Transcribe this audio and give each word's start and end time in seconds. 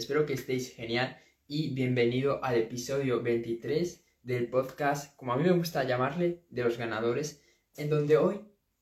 Espero 0.00 0.24
que 0.24 0.32
estéis 0.32 0.74
genial 0.74 1.18
y 1.46 1.74
bienvenido 1.74 2.42
al 2.42 2.56
episodio 2.56 3.22
23 3.22 4.02
del 4.22 4.48
podcast, 4.48 5.14
como 5.14 5.34
a 5.34 5.36
mí 5.36 5.42
me 5.44 5.50
gusta 5.50 5.84
llamarle, 5.84 6.46
de 6.48 6.64
los 6.64 6.78
ganadores, 6.78 7.42
en 7.76 7.90
donde 7.90 8.16
hoy, 8.16 8.40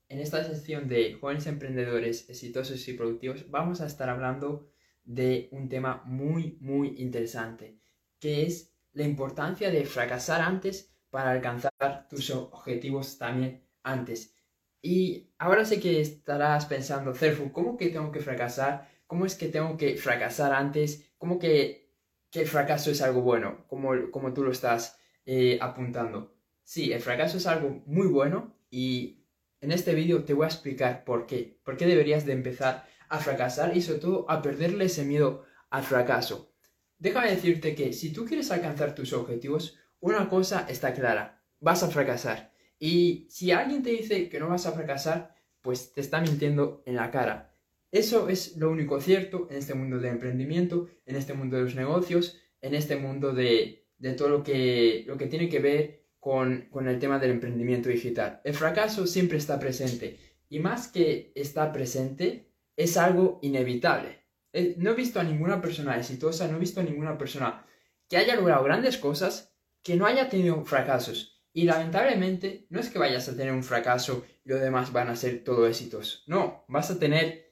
en 0.08 0.20
esta 0.20 0.44
sección 0.44 0.86
de 0.86 1.14
jóvenes 1.14 1.48
emprendedores 1.48 2.30
exitosos 2.30 2.86
y 2.86 2.92
productivos, 2.92 3.50
vamos 3.50 3.80
a 3.80 3.86
estar 3.86 4.08
hablando 4.08 4.70
de 5.02 5.48
un 5.50 5.68
tema 5.68 6.04
muy, 6.06 6.56
muy 6.60 6.94
interesante, 6.99 7.80
que 8.21 8.46
es 8.46 8.72
la 8.92 9.03
importancia 9.03 9.72
de 9.72 9.87
fracasar 9.87 10.40
antes 10.40 10.94
para 11.10 11.32
alcanzar 11.32 12.06
tus 12.08 12.30
objetivos 12.30 13.19
también 13.19 13.66
antes. 13.82 14.37
Y 14.80 15.32
ahora 15.37 15.64
sé 15.64 15.80
que 15.80 16.00
estarás 16.00 16.66
pensando, 16.66 17.12
Cerfu, 17.12 17.50
¿cómo 17.50 17.77
que 17.77 17.88
tengo 17.88 18.12
que 18.12 18.20
fracasar? 18.20 18.98
¿Cómo 19.09 19.27
es 19.27 19.34
que 19.34 19.48
tengo 19.48 19.77
que 19.79 19.97
fracasar 19.97 20.52
antes? 20.52 21.11
¿Cómo 21.16 21.38
que, 21.38 21.95
que 22.30 22.43
el 22.43 22.47
fracaso 22.47 22.91
es 22.91 23.03
algo 23.03 23.23
bueno? 23.23 23.65
Como, 23.66 24.11
como 24.12 24.35
tú 24.35 24.45
lo 24.45 24.53
estás 24.53 25.01
eh, 25.25 25.59
apuntando. 25.61 26.37
Sí, 26.62 26.93
el 26.93 27.01
fracaso 27.01 27.39
es 27.39 27.47
algo 27.47 27.83
muy 27.87 28.07
bueno 28.07 28.55
y 28.71 29.25
en 29.63 29.73
este 29.73 29.95
vídeo 29.95 30.25
te 30.25 30.35
voy 30.35 30.45
a 30.45 30.49
explicar 30.49 31.05
por 31.05 31.27
qué. 31.27 31.59
Por 31.65 31.79
qué 31.79 31.87
deberías 31.87 32.27
de 32.27 32.35
empezar 32.35 32.87
a 33.09 33.19
fracasar 33.19 33.75
y 33.75 33.80
sobre 33.80 34.01
todo 34.01 34.30
a 34.30 34.43
perderle 34.43 34.85
ese 34.85 35.07
miedo 35.07 35.45
al 35.71 35.85
fracaso. 35.85 36.52
Déjame 36.99 37.30
decirte 37.30 37.75
que 37.75 37.95
si 37.95 38.13
tú 38.13 38.27
quieres 38.27 38.51
alcanzar 38.51 38.95
tus 38.95 39.15
objetivos, 39.15 39.79
una 40.01 40.29
cosa 40.29 40.66
está 40.69 40.93
clara, 40.93 41.43
vas 41.61 41.83
a 41.83 41.88
fracasar. 41.88 42.52
Y 42.79 43.27
si 43.30 43.52
alguien 43.52 43.83
te 43.83 43.91
dice 43.91 44.29
que 44.29 44.38
no 44.38 44.49
vas 44.49 44.66
a 44.66 44.73
fracasar, 44.73 45.35
pues 45.63 45.95
te 45.95 46.02
está 46.02 46.21
mintiendo 46.21 46.83
en 46.85 46.97
la 46.97 47.11
cara. 47.11 47.48
Eso 47.91 48.28
es 48.28 48.56
lo 48.56 48.70
único 48.70 49.01
cierto 49.01 49.48
en 49.51 49.56
este 49.56 49.74
mundo 49.74 49.98
de 49.98 50.09
emprendimiento, 50.09 50.88
en 51.06 51.16
este 51.16 51.34
mundo 51.34 51.56
de 51.56 51.62
los 51.62 51.74
negocios, 51.74 52.38
en 52.60 52.74
este 52.74 52.96
mundo 52.96 53.33
de, 53.33 53.87
todo 54.16 54.29
lo 54.29 54.42
que, 54.42 55.04
lo 55.07 55.16
que 55.16 55.26
tiene 55.26 55.49
que 55.49 55.60
ver 55.60 56.07
con, 56.18 56.68
con 56.71 56.88
el 56.88 56.98
tema 56.98 57.18
del 57.18 57.30
emprendimiento 57.30 57.88
digital. 57.88 58.40
El 58.45 58.54
fracaso 58.54 59.07
siempre 59.07 59.38
está 59.38 59.59
presente 59.59 60.18
y 60.48 60.59
más 60.59 60.88
que 60.88 61.32
está 61.35 61.73
presente, 61.73 62.52
es 62.76 62.96
algo 62.96 63.38
inevitable. 63.43 64.24
Eh, 64.52 64.74
no 64.78 64.91
he 64.91 64.94
visto 64.94 65.20
a 65.20 65.24
ninguna 65.24 65.60
persona 65.60 65.96
exitosa, 65.96 66.48
no 66.48 66.56
he 66.56 66.60
visto 66.60 66.80
a 66.80 66.84
ninguna 66.84 67.18
persona 67.18 67.66
que 68.08 68.16
haya 68.16 68.36
logrado 68.36 68.64
grandes 68.64 68.96
cosas 68.96 69.54
que 69.82 69.96
no 69.96 70.06
haya 70.06 70.28
tenido 70.28 70.64
fracasos. 70.64 71.42
Y 71.52 71.64
lamentablemente 71.64 72.66
no 72.70 72.80
es 72.80 72.88
que 72.88 72.98
vayas 72.98 73.28
a 73.28 73.36
tener 73.36 73.52
un 73.52 73.62
fracaso 73.62 74.24
y 74.44 74.48
los 74.50 74.60
demás 74.60 74.92
van 74.92 75.08
a 75.08 75.16
ser 75.16 75.44
todo 75.44 75.66
éxitos. 75.66 76.24
No, 76.26 76.64
vas 76.68 76.91
a 76.91 76.98
tener 76.98 77.47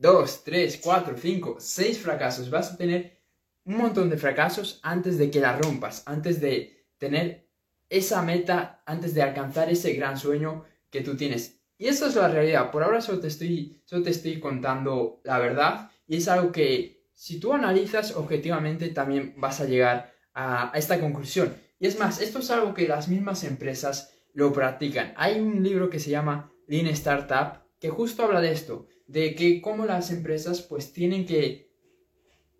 dos, 0.00 0.42
tres, 0.44 0.80
cuatro, 0.82 1.14
cinco, 1.16 1.56
seis 1.60 1.98
fracasos. 1.98 2.50
Vas 2.50 2.72
a 2.72 2.76
tener 2.76 3.20
un 3.64 3.76
montón 3.76 4.08
de 4.08 4.16
fracasos 4.16 4.80
antes 4.82 5.18
de 5.18 5.30
que 5.30 5.40
la 5.40 5.56
rompas, 5.56 6.02
antes 6.06 6.40
de 6.40 6.86
tener 6.98 7.48
esa 7.88 8.22
meta, 8.22 8.82
antes 8.86 9.14
de 9.14 9.22
alcanzar 9.22 9.70
ese 9.70 9.92
gran 9.92 10.16
sueño 10.16 10.64
que 10.90 11.02
tú 11.02 11.16
tienes. 11.16 11.60
Y 11.76 11.86
eso 11.86 12.06
es 12.06 12.16
la 12.16 12.28
realidad. 12.28 12.70
Por 12.70 12.82
ahora 12.82 13.00
solo 13.00 13.20
te 13.20 13.28
estoy, 13.28 13.82
solo 13.84 14.02
te 14.02 14.10
estoy 14.10 14.40
contando 14.40 15.20
la 15.24 15.38
verdad 15.38 15.90
y 16.06 16.16
es 16.16 16.28
algo 16.28 16.50
que 16.50 17.06
si 17.12 17.38
tú 17.38 17.52
analizas 17.52 18.16
objetivamente 18.16 18.88
también 18.88 19.34
vas 19.36 19.60
a 19.60 19.66
llegar 19.66 20.14
a 20.32 20.72
esta 20.74 20.98
conclusión. 20.98 21.54
Y 21.78 21.86
es 21.86 21.98
más, 21.98 22.20
esto 22.20 22.38
es 22.38 22.50
algo 22.50 22.72
que 22.72 22.88
las 22.88 23.08
mismas 23.08 23.44
empresas 23.44 24.14
lo 24.32 24.52
practican. 24.52 25.12
Hay 25.16 25.40
un 25.40 25.62
libro 25.62 25.90
que 25.90 25.98
se 25.98 26.10
llama 26.10 26.52
Lean 26.66 26.86
Startup 26.86 27.62
que 27.80 27.88
justo 27.88 28.22
habla 28.22 28.40
de 28.40 28.52
esto, 28.52 28.86
de 29.06 29.34
que 29.34 29.60
cómo 29.60 29.86
las 29.86 30.10
empresas 30.10 30.62
pues 30.62 30.92
tienen 30.92 31.26
que 31.26 31.70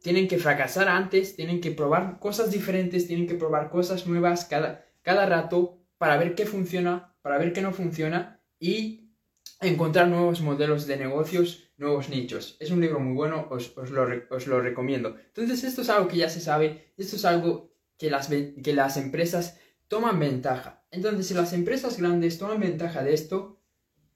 tienen 0.02 0.28
que 0.28 0.38
fracasar 0.38 0.88
antes, 0.88 1.36
tienen 1.36 1.60
que 1.60 1.72
probar 1.72 2.18
cosas 2.20 2.50
diferentes, 2.50 3.06
tienen 3.06 3.26
que 3.26 3.34
probar 3.34 3.70
cosas 3.70 4.06
nuevas 4.06 4.46
cada, 4.46 4.86
cada 5.02 5.26
rato 5.26 5.78
para 5.98 6.16
ver 6.16 6.34
qué 6.34 6.46
funciona, 6.46 7.14
para 7.20 7.36
ver 7.36 7.52
qué 7.52 7.60
no 7.60 7.72
funciona 7.72 8.42
y 8.58 9.12
encontrar 9.60 10.08
nuevos 10.08 10.40
modelos 10.40 10.86
de 10.86 10.96
negocios, 10.96 11.70
nuevos 11.76 12.08
nichos. 12.08 12.56
Es 12.60 12.70
un 12.70 12.80
libro 12.80 12.98
muy 12.98 13.14
bueno, 13.14 13.46
os, 13.50 13.76
lo, 13.90 14.06
os 14.30 14.46
lo 14.46 14.60
recomiendo. 14.62 15.16
Entonces 15.26 15.64
esto 15.64 15.82
es 15.82 15.90
algo 15.90 16.08
que 16.08 16.16
ya 16.16 16.30
se 16.30 16.40
sabe, 16.40 16.94
esto 16.96 17.16
es 17.16 17.26
algo 17.26 17.74
que 17.98 18.10
las, 18.10 18.28
que 18.28 18.72
las 18.72 18.96
empresas 18.96 19.60
toman 19.86 20.18
ventaja. 20.18 20.86
Entonces, 20.90 21.26
si 21.26 21.34
las 21.34 21.52
empresas 21.52 21.98
grandes 21.98 22.38
toman 22.38 22.60
ventaja 22.60 23.02
de 23.02 23.12
esto, 23.12 23.59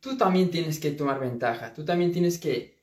tú 0.04 0.18
también 0.18 0.50
tienes 0.50 0.78
que 0.78 0.90
tomar 0.90 1.18
ventaja. 1.18 1.72
Tú 1.72 1.82
también 1.82 2.12
tienes 2.12 2.38
que 2.38 2.76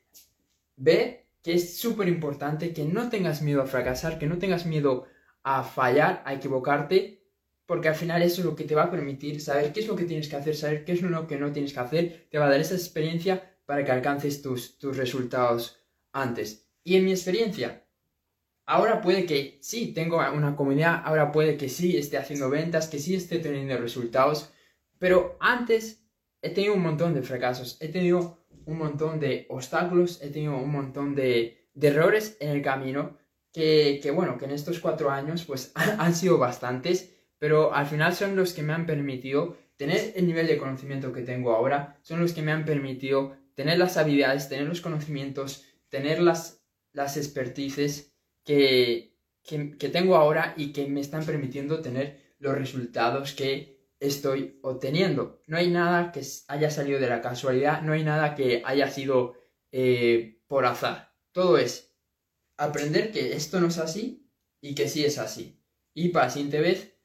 ver 0.75 1.27
que 1.43 1.53
es 1.53 1.77
súper 1.77 2.07
importante 2.07 2.73
que 2.73 2.83
no 2.83 3.09
tengas 3.09 3.43
miedo 3.43 3.61
a 3.61 3.67
fracasar, 3.67 4.17
que 4.17 4.25
no 4.25 4.39
tengas 4.39 4.65
miedo 4.65 5.05
a 5.43 5.63
fallar, 5.63 6.23
a 6.25 6.33
equivocarte, 6.33 7.23
porque 7.67 7.89
al 7.89 7.95
final 7.95 8.23
eso 8.23 8.41
es 8.41 8.45
lo 8.45 8.55
que 8.55 8.63
te 8.63 8.73
va 8.73 8.85
a 8.85 8.91
permitir 8.91 9.39
saber 9.39 9.71
qué 9.71 9.81
es 9.81 9.87
lo 9.87 9.95
que 9.95 10.05
tienes 10.05 10.29
que 10.29 10.35
hacer, 10.35 10.55
saber 10.55 10.83
qué 10.83 10.93
es 10.93 11.03
lo 11.03 11.27
que 11.27 11.37
no 11.37 11.51
tienes 11.51 11.73
que 11.73 11.79
hacer, 11.79 12.27
te 12.31 12.39
va 12.39 12.47
a 12.47 12.49
dar 12.49 12.59
esa 12.59 12.73
experiencia 12.73 13.55
para 13.67 13.85
que 13.85 13.91
alcances 13.91 14.41
tus, 14.41 14.79
tus 14.79 14.97
resultados 14.97 15.77
antes. 16.11 16.67
Y 16.83 16.95
en 16.95 17.05
mi 17.05 17.11
experiencia, 17.11 17.85
Ahora 18.67 19.01
puede 19.01 19.25
que 19.25 19.57
sí 19.61 19.87
tengo 19.87 20.19
una 20.19 20.55
comunidad, 20.55 21.01
ahora 21.03 21.31
puede 21.33 21.57
que 21.57 21.67
sí 21.67 21.97
esté 21.97 22.17
haciendo 22.17 22.49
ventas, 22.49 22.87
que 22.87 22.99
sí 22.99 23.15
esté 23.15 23.39
teniendo 23.39 23.75
resultados, 23.77 24.53
pero 24.97 25.35
antes 25.41 26.00
he 26.41 26.49
tenido 26.49 26.73
un 26.73 26.81
montón 26.81 27.13
de 27.13 27.21
fracasos, 27.21 27.77
he 27.81 27.89
tenido 27.89 28.45
un 28.65 28.77
montón 28.77 29.19
de 29.19 29.45
obstáculos, 29.49 30.21
he 30.21 30.29
tenido 30.29 30.57
un 30.57 30.71
montón 30.71 31.15
de, 31.15 31.69
errores 31.79 32.37
en 32.39 32.49
el 32.49 32.61
camino, 32.61 33.17
que, 33.53 33.99
que, 34.01 34.11
bueno, 34.11 34.37
que 34.37 34.45
en 34.45 34.51
estos 34.51 34.79
cuatro 34.79 35.09
años 35.09 35.45
pues 35.45 35.71
han 35.75 36.15
sido 36.15 36.37
bastantes, 36.37 37.13
pero 37.37 37.73
al 37.73 37.85
final 37.85 38.13
son 38.13 38.35
los 38.35 38.53
que 38.53 38.63
me 38.63 38.73
han 38.73 38.85
permitido 38.85 39.57
tener 39.75 40.13
el 40.15 40.27
nivel 40.27 40.47
de 40.47 40.57
conocimiento 40.57 41.11
que 41.11 41.23
tengo 41.23 41.51
ahora, 41.51 41.97
son 42.03 42.19
los 42.19 42.33
que 42.33 42.43
me 42.43 42.51
han 42.51 42.65
permitido 42.65 43.35
tener 43.55 43.77
las 43.77 43.97
habilidades, 43.97 44.49
tener 44.49 44.67
los 44.67 44.81
conocimientos, 44.81 45.65
tener 45.89 46.21
las, 46.21 46.63
las 46.93 47.17
expertices 47.17 48.13
que, 48.43 49.17
tengo 49.91 50.15
ahora 50.15 50.53
y 50.55 50.71
que 50.71 50.87
me 50.87 51.01
están 51.01 51.25
permitiendo 51.25 51.81
tener 51.81 52.35
los 52.39 52.55
resultados 52.55 53.33
que 53.33 53.70
estoy 54.01 54.59
obteniendo. 54.63 55.41
No 55.47 55.57
hay 55.57 55.69
nada 55.69 56.11
que 56.11 56.21
haya 56.47 56.69
salido 56.69 56.99
de 56.99 57.07
la 57.07 57.21
casualidad, 57.21 57.83
no 57.83 57.93
hay 57.93 58.03
nada 58.03 58.35
que 58.35 58.63
haya 58.65 58.89
sido 58.89 59.35
eh, 59.71 60.41
por 60.47 60.65
azar. 60.65 61.13
Todo 61.31 61.57
es 61.57 61.95
aprender 62.57 63.11
que 63.11 63.33
esto 63.33 63.61
no 63.61 63.67
es 63.67 63.77
así 63.77 64.27
y 64.59 64.75
que 64.75 64.89
sí 64.89 65.05
es 65.05 65.19
así. 65.19 65.63
Y 65.93 66.09
para 66.09 66.25
la 66.25 66.31
siguiente 66.31 66.59
vez, 66.59 66.97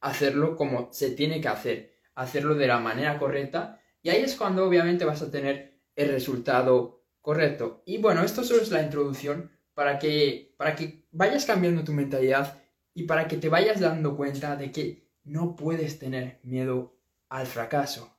hacerlo 0.00 0.56
como 0.56 0.92
se 0.92 1.10
tiene 1.10 1.40
que 1.40 1.48
hacer, 1.48 1.96
hacerlo 2.14 2.54
de 2.54 2.68
la 2.68 2.78
manera 2.78 3.18
correcta. 3.18 3.80
Y 4.00 4.10
ahí 4.10 4.22
es 4.22 4.36
cuando 4.36 4.66
obviamente 4.66 5.04
vas 5.04 5.22
a 5.22 5.30
tener 5.30 5.80
el 5.96 6.08
resultado 6.08 7.04
correcto. 7.20 7.82
Y 7.84 7.98
bueno, 7.98 8.22
esto 8.22 8.44
solo 8.44 8.62
es 8.62 8.70
la 8.70 8.82
introducción 8.82 9.50
para 9.74 9.98
que, 9.98 10.54
para 10.56 10.76
que 10.76 11.06
vayas 11.10 11.46
cambiando 11.46 11.82
tu 11.82 11.92
mentalidad 11.92 12.62
y 12.94 13.04
para 13.04 13.26
que 13.26 13.38
te 13.38 13.48
vayas 13.48 13.80
dando 13.80 14.16
cuenta 14.16 14.54
de 14.54 14.70
que 14.70 15.04
no 15.24 15.56
puedes 15.56 15.98
tener 15.98 16.38
miedo 16.42 16.96
al 17.28 17.46
fracaso. 17.46 18.16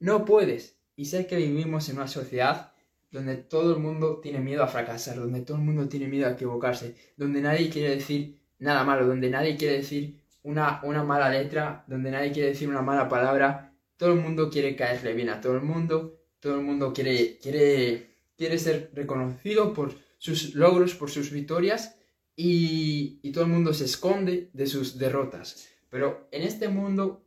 No 0.00 0.24
puedes. 0.24 0.78
Y 0.96 1.06
sé 1.06 1.26
que 1.26 1.36
vivimos 1.36 1.88
en 1.88 1.96
una 1.96 2.08
sociedad 2.08 2.72
donde 3.10 3.36
todo 3.36 3.74
el 3.74 3.80
mundo 3.80 4.20
tiene 4.20 4.40
miedo 4.40 4.62
a 4.62 4.68
fracasar, 4.68 5.16
donde 5.16 5.40
todo 5.42 5.56
el 5.56 5.62
mundo 5.62 5.88
tiene 5.88 6.08
miedo 6.08 6.26
a 6.26 6.32
equivocarse, 6.32 6.94
donde 7.16 7.40
nadie 7.40 7.70
quiere 7.70 7.94
decir 7.94 8.40
nada 8.58 8.84
malo, 8.84 9.06
donde 9.06 9.30
nadie 9.30 9.56
quiere 9.56 9.78
decir 9.78 10.20
una, 10.42 10.80
una 10.82 11.04
mala 11.04 11.30
letra, 11.30 11.84
donde 11.86 12.10
nadie 12.10 12.32
quiere 12.32 12.50
decir 12.50 12.68
una 12.68 12.82
mala 12.82 13.08
palabra. 13.08 13.72
Todo 13.96 14.12
el 14.12 14.20
mundo 14.20 14.50
quiere 14.50 14.76
caerle 14.76 15.14
bien 15.14 15.30
a 15.30 15.40
todo 15.40 15.54
el 15.54 15.62
mundo, 15.62 16.20
todo 16.40 16.56
el 16.56 16.64
mundo 16.64 16.92
quiere, 16.92 17.38
quiere, 17.38 18.10
quiere 18.36 18.58
ser 18.58 18.90
reconocido 18.94 19.72
por 19.72 19.94
sus 20.18 20.54
logros, 20.54 20.94
por 20.94 21.10
sus 21.10 21.30
victorias 21.30 21.98
y, 22.40 23.32
todo 23.32 23.44
el 23.44 23.50
mundo 23.50 23.74
se 23.74 23.84
esconde 23.84 24.50
de 24.52 24.66
sus 24.66 24.96
derrotas. 24.96 25.68
Pero 25.88 26.28
en 26.32 26.42
este 26.42 26.68
mundo 26.68 27.26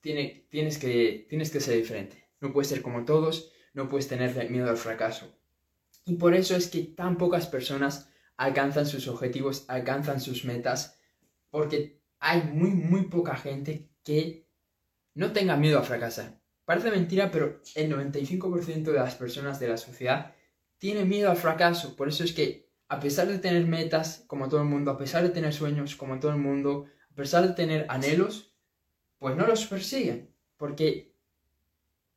tiene, 0.00 0.46
tienes, 0.50 0.78
que, 0.78 1.26
tienes 1.28 1.50
que 1.50 1.60
ser 1.60 1.76
diferente. 1.76 2.28
No 2.40 2.52
puedes 2.52 2.68
ser 2.68 2.82
como 2.82 3.04
todos, 3.04 3.52
no 3.74 3.88
puedes 3.88 4.08
tener 4.08 4.50
miedo 4.50 4.68
al 4.68 4.76
fracaso. 4.76 5.32
Y 6.04 6.16
por 6.16 6.34
eso 6.34 6.56
es 6.56 6.68
que 6.68 6.82
tan 6.82 7.16
pocas 7.16 7.46
personas 7.46 8.10
alcanzan 8.36 8.86
sus 8.86 9.06
objetivos, 9.06 9.64
alcanzan 9.68 10.20
sus 10.20 10.44
metas, 10.44 10.98
porque 11.50 12.00
hay 12.18 12.42
muy, 12.42 12.70
muy 12.70 13.02
poca 13.04 13.36
gente 13.36 13.90
que 14.02 14.48
no 15.14 15.32
tenga 15.32 15.56
miedo 15.56 15.78
a 15.78 15.82
fracasar. 15.82 16.40
Parece 16.64 16.90
mentira, 16.90 17.30
pero 17.30 17.60
el 17.74 17.92
95% 17.92 18.84
de 18.84 18.92
las 18.92 19.14
personas 19.14 19.60
de 19.60 19.68
la 19.68 19.76
sociedad 19.76 20.34
tiene 20.78 21.04
miedo 21.04 21.30
al 21.30 21.36
fracaso. 21.36 21.96
Por 21.96 22.08
eso 22.08 22.24
es 22.24 22.32
que, 22.32 22.70
a 22.88 22.98
pesar 22.98 23.28
de 23.28 23.38
tener 23.38 23.66
metas, 23.66 24.24
como 24.26 24.48
todo 24.48 24.60
el 24.60 24.68
mundo, 24.68 24.90
a 24.90 24.98
pesar 24.98 25.22
de 25.22 25.30
tener 25.30 25.52
sueños, 25.52 25.96
como 25.96 26.18
todo 26.18 26.32
el 26.32 26.38
mundo, 26.38 26.86
a 27.12 27.14
pesar 27.14 27.46
de 27.46 27.54
tener 27.54 27.84
anhelos, 27.90 28.54
pues 29.18 29.36
no 29.36 29.46
los 29.46 29.66
persiguen. 29.66 30.34
Porque 30.56 31.14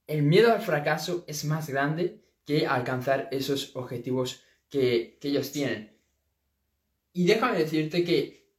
el 0.07 0.24
miedo 0.24 0.53
al 0.53 0.62
fracaso 0.62 1.25
es 1.27 1.44
más 1.44 1.69
grande 1.69 2.24
que 2.45 2.65
alcanzar 2.65 3.27
esos 3.31 3.75
objetivos 3.75 4.44
que, 4.69 5.19
ellos 5.21 5.51
tienen. 5.51 5.97
Y 7.12 7.25
déjame 7.25 7.57
decirte 7.57 8.03
que 8.03 8.51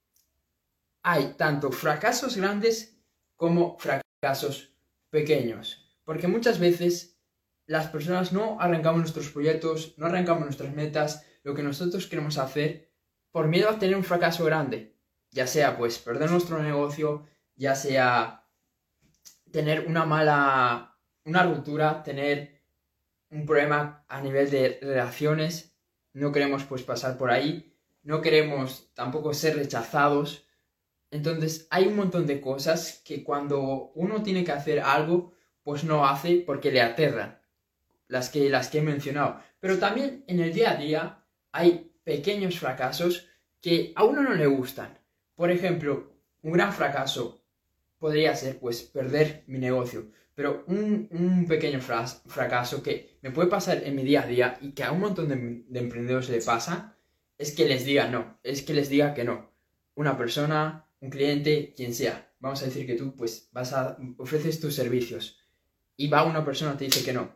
hay 1.03 1.35
tanto 1.37 1.71
fracasos 1.71 2.37
grandes 2.37 2.99
como 3.37 3.79
fracasos 3.79 4.75
pequeños. 5.11 5.97
Porque 6.05 6.27
muchas 6.27 6.59
veces 6.59 7.19
las 7.67 7.89
personas 7.89 8.33
no 8.33 8.61
arrancamos 8.61 9.01
nuestros 9.01 9.31
proyectos, 9.31 9.95
no 9.97 10.07
arrancamos 10.07 10.45
nuestras 10.45 10.75
metas, 10.75 11.25
lo 11.45 11.55
que 11.55 11.63
nosotros 11.63 12.07
queremos 12.07 12.39
hacer, 12.39 12.91
por 13.31 13.47
miedo 13.49 13.71
a 13.71 13.79
tener 13.79 13.97
un 13.97 14.05
fracaso 14.05 14.45
grande. 14.45 14.96
Ya 15.37 15.47
sea 15.47 15.77
pues 15.77 15.99
perder 15.99 16.31
nuestro 16.31 16.63
negocio, 16.63 17.27
ya 17.57 17.75
sea 17.75 18.49
tener 19.53 19.87
una 19.87 20.07
mala, 20.07 20.97
una 21.27 21.43
ruptura, 21.43 22.03
tener 22.03 22.63
un 23.29 23.45
problema 23.45 24.07
a 24.09 24.23
nivel 24.23 24.51
de 24.51 24.79
relaciones, 24.81 25.77
no 26.15 26.33
queremos 26.33 26.65
pues 26.65 26.85
pasar 26.85 27.19
por 27.19 27.31
ahí, 27.31 27.77
no 28.03 28.23
queremos 28.23 28.91
tampoco 28.95 29.35
ser 29.35 29.57
rechazados. 29.57 30.49
Entonces 31.11 31.67
hay 31.69 31.87
un 31.87 31.97
montón 31.97 32.27
de 32.27 32.41
cosas 32.41 33.03
que 33.05 33.23
cuando 33.23 33.93
uno 33.95 34.23
tiene 34.23 34.43
que 34.43 34.53
hacer 34.53 34.81
algo, 34.81 35.35
pues 35.63 35.85
no 35.85 36.07
hace 36.07 36.45
porque 36.47 36.73
le 36.73 36.81
aterran, 36.81 37.43
las 38.09 38.31
que, 38.31 38.49
las 38.49 38.71
que 38.71 38.79
he 38.79 38.83
mencionado. 38.83 39.39
Pero 39.61 39.79
también 39.79 40.25
en 40.29 40.41
el 40.41 40.55
día 40.55 40.71
a 40.71 40.77
día 40.77 41.25
hay 41.53 41.93
pequeños 42.05 42.59
fracasos 42.59 43.29
que 43.61 43.93
a 43.97 44.05
uno 44.05 44.23
no 44.23 44.33
le 44.33 44.47
gustan. 44.47 44.97
Por 45.37 45.51
ejemplo, 45.51 46.13
un 46.43 46.53
gran 46.53 46.73
fracaso 46.73 47.45
podría 47.99 48.35
ser 48.35 48.59
pues 48.59 48.83
perder 48.83 49.45
mi 49.47 49.59
negocio. 49.59 50.11
Pero 50.35 50.65
un, 50.67 51.47
pequeño 51.49 51.81
fracaso 51.81 52.83
que 52.83 53.19
me 53.23 53.31
puede 53.31 53.49
pasar 53.49 53.83
en 53.85 53.95
mi 53.95 54.05
día 54.05 54.23
a 54.23 54.27
día 54.27 54.59
y 54.61 54.73
que 54.73 54.85
a 54.85 54.93
un 54.93 55.01
montón 55.01 55.29
de, 55.29 55.79
emprendedores 55.79 56.29
le 56.29 56.43
pasa 56.43 56.95
es 57.39 57.53
que 57.53 57.67
les 57.67 57.85
diga 57.85 58.09
no, 58.09 58.39
es 58.43 58.63
que 58.63 58.75
les 58.75 58.89
diga 58.89 59.15
que 59.15 59.25
no. 59.25 59.51
Una 59.95 60.17
persona, 60.19 60.87
un 61.01 61.11
cliente, 61.11 61.73
quien 61.75 61.95
sea. 61.95 62.31
Vamos 62.39 62.63
a 62.63 62.67
decir 62.67 62.87
que 62.87 62.97
tú 62.97 63.17
pues 63.17 63.49
vas 63.53 63.73
a 63.73 63.97
ofreces 64.19 64.61
tus 64.61 64.75
servicios 64.75 65.39
y 65.97 66.09
va 66.09 66.25
una 66.25 66.45
persona 66.45 66.77
te 66.77 66.85
dice 66.85 67.03
que 67.03 67.15
no. 67.15 67.35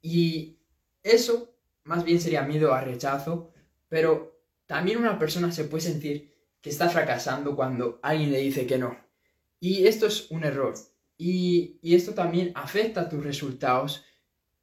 Y 0.00 0.58
eso 1.02 1.54
más 1.84 2.04
bien 2.04 2.20
sería 2.20 2.42
miedo 2.42 2.72
a 2.72 2.80
rechazo, 2.80 3.52
pero 3.88 4.40
también 4.66 4.98
una 4.98 5.18
persona 5.18 5.52
se 5.52 5.64
puede 5.64 5.82
sentir 5.82 6.29
que 6.60 6.70
está 6.70 6.88
fracasando 6.88 7.56
cuando 7.56 7.98
alguien 8.02 8.32
le 8.32 8.38
dice 8.38 8.66
que 8.66 8.78
no. 8.78 8.96
Y 9.58 9.86
esto 9.86 10.06
es 10.06 10.30
un 10.30 10.44
error. 10.44 10.74
Y, 11.16 11.78
esto 11.82 12.14
también 12.14 12.52
afecta 12.54 13.02
a 13.02 13.08
tus 13.08 13.22
resultados 13.22 14.04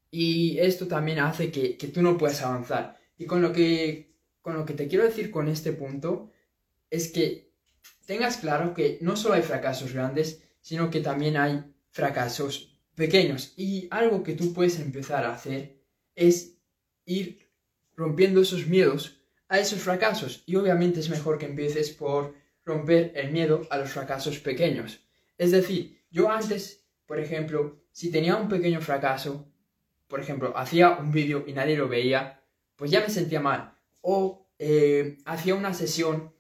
y 0.10 0.58
esto 0.60 0.88
también 0.88 1.20
hace 1.20 1.52
que, 1.52 1.76
tú 1.94 2.02
no 2.02 2.18
puedas 2.18 2.42
avanzar. 2.42 2.98
Y 3.18 3.26
con 3.26 3.42
lo, 3.42 3.54
que, 3.54 4.16
con 4.42 4.56
lo 4.56 4.66
que 4.66 4.74
te 4.74 4.88
quiero 4.88 5.06
decir 5.06 5.30
con 5.30 5.48
este 5.48 5.74
punto 5.74 6.32
es 6.90 7.12
que 7.12 7.52
tengas 8.06 8.38
claro 8.38 8.74
que 8.74 8.98
no 9.02 9.16
solo 9.16 9.36
hay 9.36 9.44
fracasos 9.44 9.94
grandes, 9.94 10.44
sino 10.62 10.90
que 10.90 11.02
también 11.02 11.38
hay 11.38 11.64
fracasos 11.92 12.80
pequeños. 12.96 13.54
Y 13.56 13.88
algo 13.92 14.24
que 14.24 14.34
tú 14.34 14.54
puedes 14.54 14.80
empezar 14.80 15.26
a 15.26 15.34
hacer 15.34 15.78
es 16.16 16.58
ir 17.06 17.48
rompiendo 17.96 18.42
esos 18.42 18.68
miedos 18.68 19.17
a 19.50 19.60
esos 19.60 19.80
fracasos. 19.80 20.44
Y 20.46 20.56
obviamente 20.56 21.00
es 21.00 21.10
mejor 21.10 21.38
que 21.38 21.46
empieces 21.46 21.92
por 21.92 22.36
romper 22.66 23.12
el 23.16 23.32
miedo 23.32 23.68
a 23.70 23.78
los 23.78 23.90
fracasos 23.90 24.40
pequeños. 24.40 25.00
Es 25.38 25.52
decir, 25.52 26.02
yo 26.10 26.30
antes, 26.30 26.86
por 27.06 27.20
ejemplo, 27.20 27.82
si 27.92 28.12
tenía 28.12 28.36
un 28.36 28.50
pequeño 28.50 28.82
fracaso, 28.82 29.52
por 30.08 30.20
ejemplo, 30.20 30.56
hacía 30.56 30.98
un 30.98 31.12
vídeo 31.12 31.44
y 31.48 31.54
nadie 31.54 31.78
lo 31.78 31.88
veía, 31.88 32.42
pues 32.76 32.92
ya 32.92 33.02
me 33.02 33.10
sentía 33.10 33.40
mal. 33.40 33.74
O 34.02 34.50
eh, 34.60 35.18
hacía 35.26 35.56
una 35.56 35.74
sesión 35.74 36.34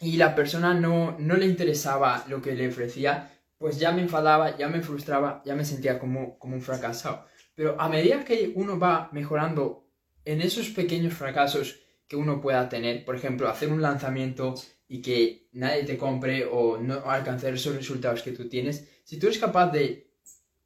y 0.00 0.16
la 0.16 0.34
persona 0.34 0.74
no, 0.74 1.16
no 1.18 1.36
le 1.36 1.46
interesaba 1.46 2.24
lo 2.28 2.42
que 2.42 2.54
le 2.54 2.68
ofrecía, 2.68 3.30
pues 3.58 3.78
ya 3.78 3.92
me 3.92 4.02
enfadaba, 4.02 4.56
ya 4.56 4.68
me 4.68 4.82
frustraba, 4.82 5.42
ya 5.44 5.54
me 5.54 5.64
sentía 5.64 5.98
como, 5.98 6.38
como 6.38 6.54
un 6.56 6.62
fracasado. 6.62 7.26
Pero 7.54 7.80
a 7.80 7.88
medida 7.88 8.24
que 8.24 8.52
uno 8.56 8.78
va 8.78 9.08
mejorando 9.12 9.88
en 10.24 10.42
esos 10.42 10.70
pequeños 10.70 11.14
fracasos 11.14 11.83
que 12.08 12.16
uno 12.16 12.40
pueda 12.40 12.68
tener, 12.68 13.04
por 13.04 13.16
ejemplo, 13.16 13.48
hacer 13.48 13.72
un 13.72 13.82
lanzamiento 13.82 14.54
y 14.88 15.00
que 15.00 15.48
nadie 15.52 15.84
te 15.84 15.96
compre 15.96 16.46
o 16.46 16.78
no 16.78 17.10
alcanzar 17.10 17.54
esos 17.54 17.74
resultados 17.74 18.22
que 18.22 18.32
tú 18.32 18.48
tienes, 18.48 18.88
si 19.04 19.18
tú 19.18 19.26
eres 19.26 19.38
capaz 19.38 19.70
de 19.70 20.12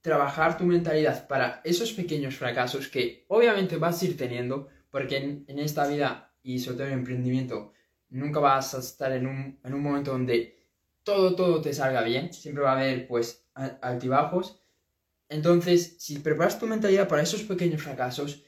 trabajar 0.01 0.57
tu 0.57 0.65
mentalidad 0.65 1.27
para 1.29 1.61
esos 1.65 1.93
pequeños 1.93 2.37
fracasos 2.37 2.89
que 2.89 3.25
obviamente 3.29 3.77
vas 3.77 4.01
a 4.01 4.05
ir 4.07 4.17
teniendo, 4.17 4.69
porque 4.91 5.45
en, 5.47 5.59
esta 5.59 5.87
vida 5.87 6.35
y 6.43 6.59
sobre 6.59 6.79
todo 6.79 6.87
en 6.89 6.93
emprendimiento 6.95 7.73
nunca 8.11 8.41
vas 8.41 8.75
a 8.75 8.79
estar 8.79 9.13
en 9.13 9.27
un, 9.27 9.61
en 9.63 9.75
un 9.75 9.83
momento 9.83 10.13
donde 10.13 10.59
todo, 11.03 11.35
todo 11.35 11.61
te 11.61 11.73
salga 11.73 12.03
bien, 12.03 12.33
siempre 12.33 12.63
va 12.63 12.73
a 12.73 12.79
haber 12.79 13.07
pues 13.07 13.47
altibajos. 13.81 14.63
Entonces, 15.29 15.97
si 15.99 16.19
preparas 16.19 16.59
tu 16.59 16.67
mentalidad 16.67 17.09
para 17.09 17.23
esos 17.23 17.43
pequeños 17.43 17.83
fracasos, 17.83 18.45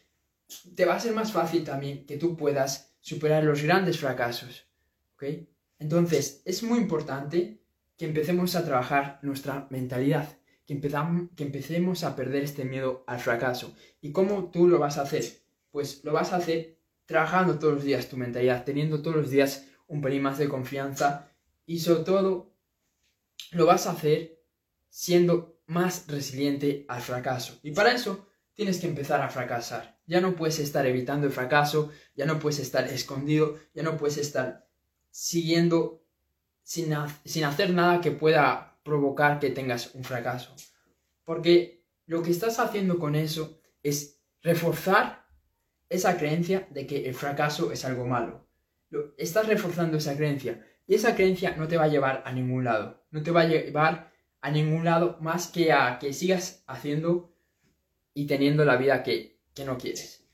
te 0.74 0.84
va 0.84 0.96
a 0.96 1.00
ser 1.00 1.12
más 1.12 1.32
fácil 1.32 1.64
también 1.64 2.06
que 2.06 2.16
tú 2.16 2.36
puedas 2.36 2.96
superar 3.00 3.44
los 3.44 3.62
grandes 3.62 3.98
fracasos. 3.98 4.66
¿Ok? 5.14 5.24
Entonces, 5.78 6.42
es 6.44 6.62
muy 6.62 6.78
importante 6.78 7.62
que 7.96 8.06
empecemos 8.06 8.54
a 8.56 8.64
trabajar 8.64 9.18
nuestra 9.22 9.66
mentalidad, 9.70 10.38
que, 10.66 10.80
que 11.36 11.44
empecemos 11.44 12.04
a 12.04 12.16
perder 12.16 12.44
este 12.44 12.64
miedo 12.64 13.04
al 13.06 13.18
fracaso. 13.18 13.74
¿Y 14.00 14.12
cómo 14.12 14.50
tú 14.50 14.68
lo 14.68 14.78
vas 14.78 14.98
a 14.98 15.02
hacer? 15.02 15.24
Pues 15.70 16.04
lo 16.04 16.12
vas 16.12 16.32
a 16.32 16.36
hacer 16.36 16.78
trabajando 17.06 17.58
todos 17.58 17.74
los 17.74 17.84
días 17.84 18.08
tu 18.08 18.16
mentalidad, 18.16 18.64
teniendo 18.64 19.02
todos 19.02 19.16
los 19.16 19.30
días 19.30 19.66
un 19.88 20.00
pelín 20.00 20.22
más 20.22 20.38
de 20.38 20.48
confianza 20.48 21.28
y 21.66 21.80
sobre 21.80 22.04
todo 22.04 22.54
lo 23.52 23.66
vas 23.66 23.86
a 23.86 23.92
hacer 23.92 24.40
siendo 24.88 25.60
más 25.66 26.06
resiliente 26.06 26.84
al 26.88 27.00
fracaso. 27.00 27.58
Y 27.62 27.72
para 27.72 27.92
eso 27.92 28.28
tienes 28.54 28.78
que 28.78 28.86
empezar 28.86 29.20
a 29.22 29.28
fracasar. 29.28 29.99
Ya 30.10 30.20
no 30.20 30.34
puedes 30.34 30.58
estar 30.58 30.84
evitando 30.86 31.28
el 31.28 31.32
fracaso, 31.32 31.92
ya 32.16 32.26
no 32.26 32.40
puedes 32.40 32.58
estar 32.58 32.84
escondido, 32.88 33.60
ya 33.74 33.84
no 33.84 33.96
puedes 33.96 34.16
estar 34.16 34.66
siguiendo 35.08 36.02
sin, 36.64 36.94
hacer 36.94 37.72
nada 37.72 38.00
que 38.00 38.10
pueda 38.10 38.76
provocar 38.82 39.38
que 39.38 39.50
tengas 39.50 39.94
un 39.94 40.02
fracaso. 40.02 40.52
Porque 41.24 41.84
lo 42.06 42.24
que 42.24 42.32
estás 42.32 42.58
haciendo 42.58 42.98
con 42.98 43.14
eso 43.14 43.60
es 43.84 44.20
reforzar 44.42 45.28
esa 45.88 46.18
creencia 46.18 46.66
de 46.70 46.88
que 46.88 47.08
el 47.08 47.14
fracaso 47.14 47.70
es 47.70 47.84
algo 47.84 48.04
malo. 48.04 48.48
estás 49.16 49.46
reforzando 49.46 49.98
esa 49.98 50.16
creencia 50.16 50.66
y 50.88 50.96
esa 50.96 51.14
creencia 51.14 51.54
no 51.54 51.68
te 51.68 51.76
va 51.76 51.84
a 51.84 51.94
llevar 51.94 52.24
a 52.26 52.32
ningún 52.32 52.64
lado. 52.64 53.04
No 53.12 53.22
te 53.22 53.30
va 53.30 53.42
a 53.42 53.46
llevar 53.46 54.10
a 54.40 54.50
ningún 54.50 54.84
lado 54.84 55.18
más 55.20 55.46
que 55.46 55.70
a 55.72 56.00
que 56.00 56.12
sigas 56.12 56.64
haciendo 56.66 57.32
y 58.12 58.26
teniendo 58.26 58.64
la 58.64 58.76
vida 58.76 59.04
que, 59.04 59.39
no 59.64 59.78
quieres. 59.78 60.24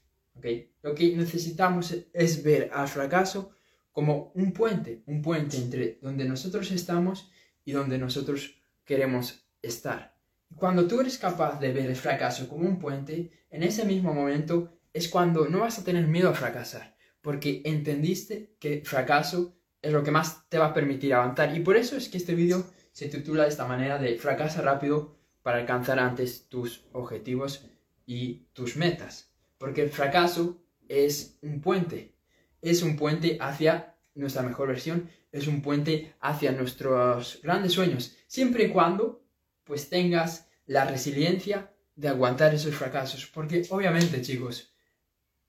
Lo 0.82 0.94
que 0.94 1.16
necesitamos 1.16 1.94
es 2.12 2.42
ver 2.42 2.70
al 2.72 2.88
fracaso 2.88 3.52
como 3.90 4.32
un 4.34 4.52
puente, 4.52 5.02
un 5.06 5.22
puente 5.22 5.56
entre 5.56 5.98
donde 6.02 6.24
nosotros 6.24 6.70
estamos 6.70 7.30
y 7.64 7.72
donde 7.72 7.98
nosotros 7.98 8.60
queremos 8.84 9.48
estar. 9.62 10.16
Cuando 10.54 10.86
tú 10.86 11.00
eres 11.00 11.18
capaz 11.18 11.58
de 11.58 11.72
ver 11.72 11.86
el 11.86 11.96
fracaso 11.96 12.48
como 12.48 12.68
un 12.68 12.78
puente, 12.78 13.30
en 13.50 13.62
ese 13.62 13.84
mismo 13.84 14.14
momento 14.14 14.78
es 14.92 15.08
cuando 15.08 15.48
no 15.48 15.60
vas 15.60 15.78
a 15.78 15.84
tener 15.84 16.06
miedo 16.06 16.30
a 16.30 16.34
fracasar, 16.34 16.96
porque 17.20 17.62
entendiste 17.64 18.54
que 18.60 18.82
fracaso 18.84 19.58
es 19.82 19.92
lo 19.92 20.04
que 20.04 20.10
más 20.10 20.48
te 20.48 20.58
va 20.58 20.66
a 20.66 20.74
permitir 20.74 21.14
avanzar. 21.14 21.56
Y 21.56 21.60
por 21.60 21.76
eso 21.76 21.96
es 21.96 22.08
que 22.08 22.18
este 22.18 22.34
vídeo 22.34 22.66
se 22.92 23.08
titula 23.08 23.42
de 23.42 23.48
esta 23.48 23.66
manera 23.66 23.98
de 23.98 24.16
fracasa 24.16 24.62
rápido 24.62 25.16
para 25.42 25.58
alcanzar 25.58 25.98
antes 25.98 26.48
tus 26.48 26.86
objetivos 26.92 27.66
y 28.06 28.46
tus 28.52 28.76
metas. 28.76 29.30
Porque 29.58 29.82
el 29.82 29.90
fracaso 29.90 30.62
es 30.88 31.38
un 31.42 31.60
puente, 31.60 32.14
es 32.62 32.82
un 32.82 32.96
puente 32.96 33.36
hacia 33.40 33.94
nuestra 34.14 34.42
mejor 34.42 34.68
versión, 34.68 35.10
es 35.32 35.46
un 35.46 35.60
puente 35.60 36.14
hacia 36.20 36.52
nuestros 36.52 37.40
grandes 37.42 37.72
sueños, 37.72 38.16
siempre 38.26 38.64
y 38.64 38.68
cuando 38.70 39.22
pues 39.64 39.90
tengas 39.90 40.48
la 40.66 40.84
resiliencia 40.84 41.72
de 41.94 42.08
aguantar 42.08 42.54
esos 42.54 42.74
fracasos, 42.74 43.26
porque 43.26 43.66
obviamente 43.70 44.22
chicos, 44.22 44.72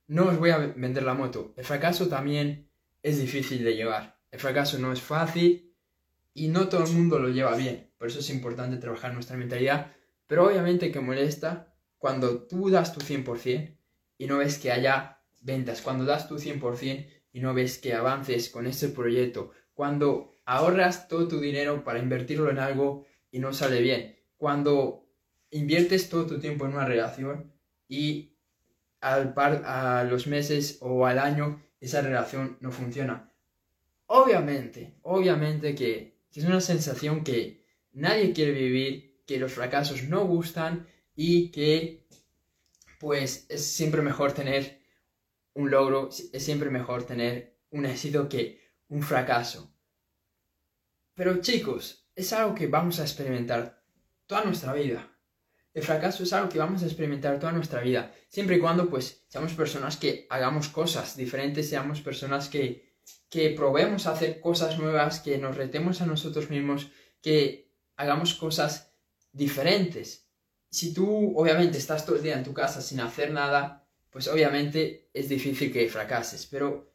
no 0.07 0.25
os 0.25 0.37
voy 0.37 0.49
a 0.49 0.57
vender 0.57 1.03
la 1.03 1.13
moto, 1.13 1.53
el 1.55 1.65
fracaso 1.65 2.07
también 2.07 2.69
es 3.03 3.19
difícil 3.19 3.63
de 3.63 3.75
llevar, 3.75 4.19
el 4.31 4.39
fracaso 4.39 4.77
no 4.79 4.91
es 4.91 5.01
fácil 5.01 5.73
y 6.33 6.47
no 6.47 6.67
todo 6.67 6.83
el 6.83 6.93
mundo 6.93 7.19
lo 7.19 7.29
lleva 7.29 7.55
bien, 7.55 7.89
por 7.97 8.07
eso 8.07 8.19
es 8.19 8.29
importante 8.29 8.77
trabajar 8.77 9.13
nuestra 9.13 9.37
mentalidad, 9.37 9.93
pero 10.25 10.47
obviamente 10.47 10.91
que 10.91 10.99
molesta 10.99 11.73
cuando 11.97 12.43
tú 12.43 12.69
das 12.69 12.93
tu 12.93 13.01
100% 13.01 13.75
y 14.17 14.27
no 14.27 14.37
ves 14.37 14.57
que 14.59 14.71
haya 14.71 15.21
ventas, 15.41 15.81
cuando 15.81 16.05
das 16.05 16.27
tu 16.27 16.35
100% 16.35 17.07
y 17.31 17.39
no 17.39 17.53
ves 17.53 17.77
que 17.77 17.93
avances 17.93 18.49
con 18.49 18.67
ese 18.67 18.89
proyecto, 18.89 19.51
cuando 19.73 20.33
ahorras 20.45 21.07
todo 21.07 21.27
tu 21.27 21.39
dinero 21.39 21.83
para 21.83 21.99
invertirlo 21.99 22.49
en 22.49 22.59
algo 22.59 23.05
y 23.31 23.39
no 23.39 23.53
sale 23.53 23.81
bien, 23.81 24.17
cuando 24.37 25.07
inviertes 25.51 26.09
todo 26.09 26.25
tu 26.25 26.39
tiempo 26.39 26.65
en 26.65 26.73
una 26.73 26.85
relación 26.85 27.53
y 27.87 28.33
al 29.01 29.33
par, 29.33 29.63
a 29.65 30.03
los 30.03 30.27
meses 30.27 30.77
o 30.81 31.05
al 31.05 31.19
año 31.19 31.61
esa 31.79 32.01
relación 32.01 32.57
no 32.59 32.71
funciona. 32.71 33.31
obviamente, 34.07 34.95
obviamente 35.01 35.75
que, 35.75 36.17
que 36.31 36.39
es 36.39 36.45
una 36.45 36.61
sensación 36.61 37.23
que 37.23 37.65
nadie 37.91 38.33
quiere 38.33 38.53
vivir, 38.53 39.21
que 39.25 39.37
los 39.37 39.53
fracasos 39.53 40.03
no 40.03 40.25
gustan 40.25 40.87
y 41.17 41.49
que 41.49 42.07
pues 42.99 43.47
es 43.49 43.65
siempre 43.65 44.01
mejor 44.01 44.31
tener 44.33 44.79
un 45.55 45.71
logro, 45.71 46.09
es 46.09 46.45
siempre 46.45 46.69
mejor 46.69 47.03
tener 47.05 47.57
un 47.71 47.85
éxito 47.85 48.29
que 48.29 48.61
un 48.87 49.01
fracaso. 49.01 49.73
Pero 51.15 51.41
chicos, 51.41 52.07
es 52.15 52.31
algo 52.33 52.53
que 52.53 52.67
vamos 52.67 52.99
a 52.99 53.01
experimentar 53.01 53.83
toda 54.27 54.45
nuestra 54.45 54.73
vida. 54.73 55.11
El 55.73 55.83
fracaso 55.83 56.21
es 56.21 56.33
algo 56.33 56.49
que 56.49 56.59
vamos 56.59 56.83
a 56.83 56.85
experimentar 56.85 57.39
toda 57.39 57.51
nuestra 57.51 57.81
vida, 57.81 58.13
siempre 58.29 58.57
y 58.57 58.59
cuando 58.59 58.87
pues 58.87 59.25
seamos 59.27 59.53
personas 59.53 59.97
que 59.97 60.27
hagamos 60.29 60.69
cosas 60.69 61.17
diferentes, 61.17 61.67
seamos 61.67 62.01
personas 62.01 62.47
que, 62.47 62.95
que 63.29 63.49
probemos 63.51 64.05
a 64.05 64.11
hacer 64.11 64.39
cosas 64.39 64.77
nuevas, 64.77 65.19
que 65.19 65.39
nos 65.39 65.57
retemos 65.57 66.01
a 66.01 66.05
nosotros 66.05 66.51
mismos, 66.51 66.91
que 67.21 67.73
hagamos 67.95 68.35
cosas 68.35 68.93
diferentes 69.31 70.26
si 70.69 70.93
tú 70.93 71.37
obviamente 71.37 71.77
estás 71.77 72.05
todo 72.05 72.17
el 72.17 72.23
día 72.23 72.37
en 72.37 72.43
tu 72.43 72.53
casa 72.53 72.81
sin 72.81 72.99
hacer 72.99 73.31
nada, 73.31 73.87
pues 74.09 74.27
obviamente 74.27 75.09
es 75.13 75.29
difícil 75.29 75.71
que 75.71 75.87
fracases. 75.89 76.45
Pero 76.45 76.93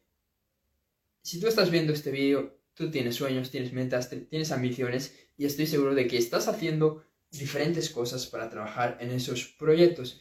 si 1.23 1.41
tú 1.41 1.47
estás 1.47 1.71
viendo 1.71 1.93
este 1.93 2.11
vídeo, 2.11 2.59
tú 2.75 2.91
tienes 2.91 3.17
sueños, 3.17 3.51
tienes 3.51 3.73
metas, 3.73 4.11
tienes 4.29 4.53
ambiciones 4.53 5.17
y 5.37 5.47
estoy 5.47 5.67
seguro 5.67 5.95
de 5.95 6.07
que 6.07 6.19
estás 6.19 6.49
haciendo 6.49 7.05
diferentes 7.31 7.91
cosas 7.91 8.27
para 8.27 8.51
trabajar 8.51 8.99
en 9.01 9.11
esos 9.11 9.47
proyectos. 9.47 10.21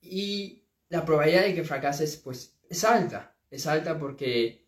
Y 0.00 0.64
la 0.88 1.04
probabilidad 1.04 1.42
de 1.42 1.54
que 1.54 1.64
fracases, 1.64 2.16
pues 2.16 2.58
es 2.68 2.84
alta. 2.84 3.36
Es 3.50 3.66
alta 3.66 3.98
porque 3.98 4.66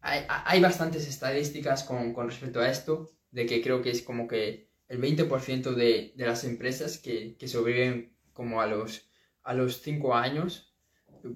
hay, 0.00 0.60
bastantes 0.60 1.06
estadísticas 1.08 1.84
con, 1.84 2.12
con 2.12 2.28
respecto 2.28 2.60
a 2.60 2.70
esto, 2.70 3.12
de 3.30 3.46
que 3.46 3.62
creo 3.62 3.82
que 3.82 3.90
es 3.90 4.02
como 4.02 4.26
que 4.26 4.67
el 4.88 5.00
20% 5.00 5.74
de, 5.74 6.12
de, 6.16 6.26
las 6.26 6.44
empresas 6.44 6.98
que, 6.98 7.36
que, 7.36 7.48
sobreviven 7.48 8.12
como 8.32 8.60
a 8.60 8.66
los, 8.66 9.10
a 9.42 9.54
los 9.54 9.82
5 9.82 10.14
años, 10.14 10.74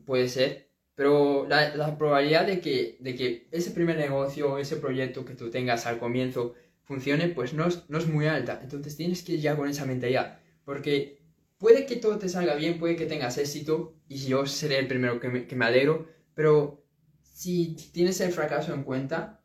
puede 0.06 0.28
ser, 0.28 0.70
pero 0.94 1.46
la, 1.48 1.96
probabilidad 1.98 2.46
de 2.46 2.60
que, 2.60 2.96
de 3.00 3.14
que 3.14 3.48
ese 3.50 3.70
primer 3.70 3.96
negocio, 3.96 4.58
ese 4.58 4.76
proyecto 4.76 5.24
que 5.24 5.34
tú 5.34 5.50
tengas 5.50 5.86
al 5.86 5.98
comienzo 5.98 6.54
funcione, 6.82 7.28
pues 7.28 7.54
no 7.54 7.66
es, 7.66 7.84
no 7.88 7.98
es 7.98 8.06
muy 8.06 8.26
alta. 8.26 8.60
Entonces 8.62 8.96
tienes 8.96 9.22
que 9.22 9.32
ir 9.32 9.40
ya 9.40 9.56
con 9.56 9.68
esa 9.68 9.86
mentalidad, 9.86 10.38
porque 10.64 11.22
puede 11.58 11.86
que 11.86 11.96
todo 11.96 12.18
te 12.18 12.28
salga 12.28 12.54
bien, 12.54 12.78
puede 12.78 12.96
que 12.96 13.06
tengas 13.06 13.38
éxito, 13.38 13.94
y 14.08 14.16
yo 14.18 14.46
seré 14.46 14.78
el 14.78 14.88
primero 14.88 15.20
que 15.20 15.28
me, 15.28 15.46
que 15.46 15.56
me 15.56 15.64
alegro, 15.64 16.08
pero 16.34 16.84
si 17.22 17.74
tienes 17.92 18.20
el 18.20 18.32
fracaso 18.32 18.74
en 18.74 18.84
cuenta, 18.84 19.40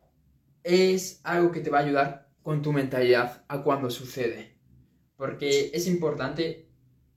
es 0.64 1.22
algo 1.24 1.52
que 1.52 1.62
te 1.62 1.70
va 1.70 1.80
a 1.80 1.84
ayudar 1.84 2.27
con 2.48 2.62
tu 2.62 2.72
mentalidad 2.72 3.44
a 3.50 3.62
cuando 3.62 3.90
sucede. 3.90 4.56
Porque 5.18 5.70
es 5.74 5.86
importante 5.86 6.70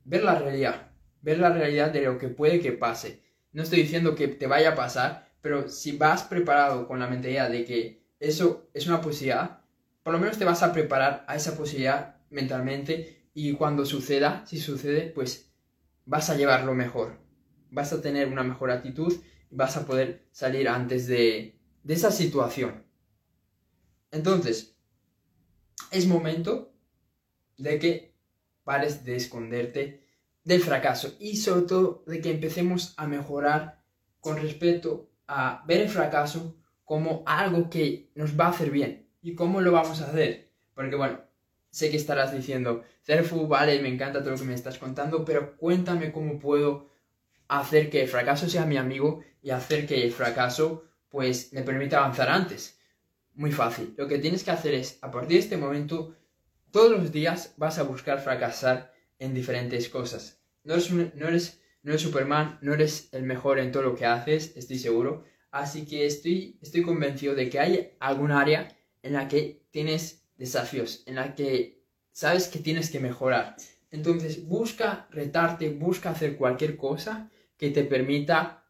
ver 0.05 0.25
la 0.25 0.37
realidad, 0.37 0.91
ver 1.23 1.39
la 1.39 1.51
realidad 1.51 1.93
de 1.93 2.03
lo 2.03 2.19
que 2.19 2.27
puede 2.27 2.59
que 2.59 2.73
pase. 2.73 3.23
No 3.53 3.63
estoy 3.63 3.83
diciendo 3.83 4.17
que 4.17 4.27
te 4.27 4.49
vaya 4.49 4.71
a 4.71 4.75
pasar, 4.75 5.31
pero 5.41 5.69
si 5.69 5.97
vas 5.97 6.25
preparado 6.25 6.89
con 6.89 6.99
la 6.99 7.07
mentalidad 7.07 7.49
de 7.49 7.65
que 7.65 8.09
eso 8.19 8.69
es 8.75 8.89
una 8.89 9.01
posibilidad, 9.01 9.61
por 10.03 10.13
lo 10.13 10.19
menos 10.19 10.37
te 10.37 10.45
vas 10.45 10.65
a 10.65 10.73
preparar 10.73 11.25
a 11.29 11.37
esa 11.37 11.57
posibilidad 11.57 12.17
mentalmente 12.29 13.29
y 13.33 13.53
cuando 13.53 13.87
suceda, 13.87 14.45
si 14.49 14.59
sucede, 14.59 15.13
pues 15.15 15.53
vas 16.07 16.29
a 16.29 16.37
llevarlo 16.37 16.75
mejor. 16.75 17.21
Vas 17.71 17.93
a 17.93 18.03
tener 18.03 18.27
una 18.27 18.43
mejor 18.43 18.73
actitud 18.73 19.15
y 19.49 19.55
vas 19.55 19.77
a 19.77 19.87
poder 19.87 20.27
salir 20.33 20.69
antes 20.69 21.07
de, 21.07 21.57
de 21.85 21.95
esa 21.95 22.11
situación. 22.11 22.85
Entonces, 24.11 24.77
es 25.91 26.07
momento 26.07 26.73
de 27.57 27.79
que 27.79 28.15
pares 28.65 29.05
de 29.05 29.17
esconderte 29.17 30.05
del 30.45 30.61
fracaso 30.61 31.15
y 31.19 31.37
sobre 31.37 31.63
todo 31.63 32.05
de 32.07 32.21
que 32.21 32.31
empecemos 32.31 32.95
a 32.97 33.07
mejorar 33.07 33.83
con 34.21 34.37
respecto 34.41 35.11
a 35.27 35.63
ver 35.67 35.83
el 35.83 35.89
fracaso 35.89 36.57
como 36.85 37.23
algo 37.27 37.71
que 37.71 38.11
nos 38.15 38.39
va 38.39 38.47
a 38.47 38.51
hacer 38.51 38.71
bien. 38.71 39.09
¿Y 39.23 39.35
cómo 39.35 39.61
lo 39.61 39.73
vamos 39.73 40.01
a 40.01 40.07
hacer? 40.07 40.51
Porque 40.75 40.97
bueno, 40.97 41.21
sé 41.71 41.91
que 41.91 41.97
estarás 41.97 42.33
diciendo, 42.33 42.83
Cerfu, 43.03 43.47
vale, 43.47 43.81
me 43.81 43.89
encanta 43.89 44.21
todo 44.21 44.33
lo 44.33 44.39
que 44.39 44.45
me 44.45 44.55
estás 44.55 44.79
contando, 44.79 45.25
pero 45.25 45.57
cuéntame 45.57 46.11
cómo 46.11 46.39
puedo 46.39 46.91
hacer 47.49 47.91
que 47.91 48.03
el 48.03 48.09
fracaso 48.09 48.49
sea 48.49 48.67
mi 48.67 48.77
amigo 48.77 49.23
y 49.43 49.51
hacer 49.51 49.87
que 49.87 50.03
el 50.05 50.13
fracaso 50.13 50.85
pues 51.09 51.53
me 51.53 51.63
permita 51.63 51.99
avanzar 51.99 52.29
antes. 52.29 52.80
Muy 53.35 53.53
fácil. 53.53 53.95
Lo 53.97 54.09
que 54.09 54.19
tienes 54.19 54.45
que 54.45 54.51
hacer 54.51 54.75
es, 54.75 54.99
a 55.03 55.11
partir 55.11 55.37
de 55.37 55.45
este 55.45 55.57
momento, 55.57 56.17
todos 56.71 56.91
los 56.91 57.13
días 57.13 57.55
vas 57.57 57.79
a 57.79 57.85
buscar 57.85 58.21
fracasar 58.21 58.93
en 59.19 59.35
diferentes 59.35 59.89
cosas. 59.89 60.43
No 60.65 60.75
eres, 60.75 60.91
no 60.91 61.29
eres, 61.29 61.61
no 61.83 61.93
eres 61.93 62.03
Superman, 62.03 62.59
no 62.63 62.75
eres 62.75 63.09
el 63.13 63.23
mejor 63.23 63.59
en 63.59 63.73
todo 63.73 63.83
lo 63.83 63.95
que 63.95 64.07
haces, 64.07 64.57
estoy 64.57 64.79
seguro. 64.79 65.25
Así 65.51 65.85
que 65.85 66.07
estoy, 66.07 66.59
estoy 66.61 66.83
convencido 66.83 67.35
de 67.35 67.49
que 67.49 67.59
hay 67.59 67.97
algún 67.99 68.31
área 68.31 68.69
en 69.03 69.15
la 69.15 69.27
que 69.27 69.65
tienes 69.71 70.25
desafíos, 70.37 71.03
en 71.07 71.17
la 71.17 71.35
que 71.35 71.83
sabes 72.13 72.49
que 72.49 72.59
tienes 72.59 72.91
que 72.91 73.01
mejorar. 73.01 73.57
Entonces 73.91 74.47
busca 74.47 75.09
retarte, 75.11 75.71
busca 75.71 76.11
hacer 76.11 76.37
cualquier 76.37 76.77
cosa 76.77 77.31
que 77.57 77.71
te 77.71 77.85
permita 77.85 78.65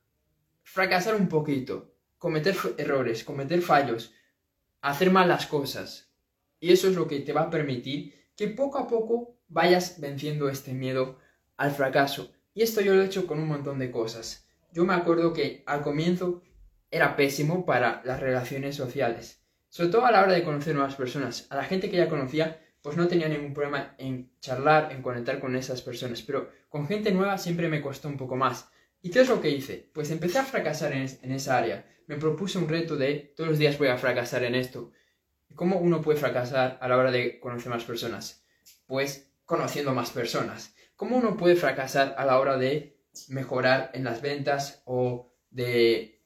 fracasar 0.63 1.15
un 1.15 1.29
poquito, 1.29 1.95
cometer 2.19 2.57
errores, 2.79 3.25
cometer 3.25 3.61
fallos, 3.61 4.15
hacer 4.81 5.11
mal 5.11 5.29
las 5.29 5.47
cosas. 5.47 6.13
Y 6.59 6.73
eso 6.73 6.89
es 6.89 6.95
lo 6.95 7.09
que 7.09 7.21
te 7.21 7.33
va 7.33 7.43
a 7.43 7.51
permitir 7.51 8.15
que 8.37 8.49
poco 8.49 8.79
a 8.79 8.89
poco 8.89 9.39
vayas 9.49 10.01
venciendo 10.01 10.49
este 10.49 10.73
miedo 10.73 11.19
al 11.57 11.73
fracaso. 11.73 12.33
Y 12.55 12.63
esto 12.63 12.81
yo 12.81 12.95
lo 12.95 13.03
he 13.03 13.07
hecho 13.07 13.27
con 13.27 13.39
un 13.39 13.49
montón 13.49 13.79
de 13.79 13.91
cosas. 13.91 14.47
Yo 14.73 14.85
me 14.85 14.95
acuerdo 14.95 15.33
que 15.33 15.63
al 15.67 15.83
comienzo 15.83 16.43
era 16.91 17.17
pésimo 17.17 17.65
para 17.65 18.03
las 18.05 18.21
relaciones 18.21 18.77
sociales. 18.77 19.43
Sobre 19.69 19.91
todo 19.91 20.07
a 20.07 20.11
la 20.11 20.23
hora 20.23 20.33
de 20.33 20.43
conocer 20.43 20.75
nuevas 20.75 20.97
personas. 20.97 21.47
A 21.51 21.57
la 21.57 21.65
gente 21.65 21.91
que 21.91 21.97
ya 21.97 22.09
conocía, 22.09 22.61
pues 22.83 22.97
no 22.97 23.09
tenía 23.09 23.29
ningún 23.29 23.55
problema 23.55 23.95
en 23.99 24.33
charlar, 24.41 24.93
en 24.93 25.03
conectar 25.03 25.39
con 25.39 25.55
esas 25.55 25.83
personas. 25.83 26.23
Pero 26.23 26.51
con 26.69 26.89
gente 26.89 27.13
nueva 27.13 27.39
siempre 27.39 27.69
me 27.69 27.81
costó 27.81 28.09
un 28.09 28.17
poco 28.17 28.37
más. 28.37 28.69
¿Y 29.03 29.11
qué 29.11 29.21
es 29.21 29.29
lo 29.29 29.41
que 29.41 29.51
hice? 29.51 29.91
Pues 29.93 30.11
empecé 30.11 30.39
a 30.39 30.45
fracasar 30.45 30.93
en, 30.93 31.09
en 31.23 31.33
esa 31.33 31.57
área 31.57 31.85
me 32.11 32.17
propuse 32.17 32.59
un 32.59 32.69
reto 32.69 32.97
de 32.97 33.33
todos 33.37 33.51
los 33.51 33.59
días 33.61 33.79
voy 33.79 33.87
a 33.87 33.97
fracasar 33.97 34.43
en 34.43 34.57
esto. 34.57 34.91
¿Cómo 35.55 35.79
uno 35.79 36.03
puede 36.03 36.19
fracasar 36.19 36.77
a 36.81 36.89
la 36.89 36.97
hora 36.97 37.13
de 37.13 37.39
conocer 37.39 37.71
más 37.71 37.85
personas? 37.85 38.45
Pues 38.89 39.31
conociendo 39.45 39.95
más 39.95 40.11
personas. 40.11 40.75
¿Cómo 40.97 41.17
uno 41.17 41.37
puede 41.37 41.55
fracasar 41.55 42.17
a 42.19 42.25
la 42.25 42.41
hora 42.41 42.57
de 42.57 42.99
mejorar 43.29 43.93
en 43.95 44.03
las 44.03 44.23
ventas 44.23 44.83
o 44.87 45.33
de... 45.51 46.21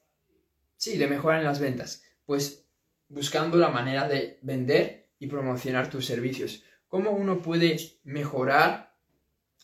Sí, 0.75 0.97
de 0.97 1.05
mejorar 1.05 1.41
en 1.41 1.45
las 1.45 1.59
ventas? 1.59 2.03
Pues 2.25 2.65
buscando 3.07 3.55
la 3.57 3.69
manera 3.69 4.07
de 4.07 4.39
vender 4.41 5.11
y 5.19 5.27
promocionar 5.27 5.91
tus 5.91 6.07
servicios. 6.07 6.63
¿Cómo 6.87 7.11
uno 7.11 7.43
puede 7.43 7.77
mejorar 8.03 8.97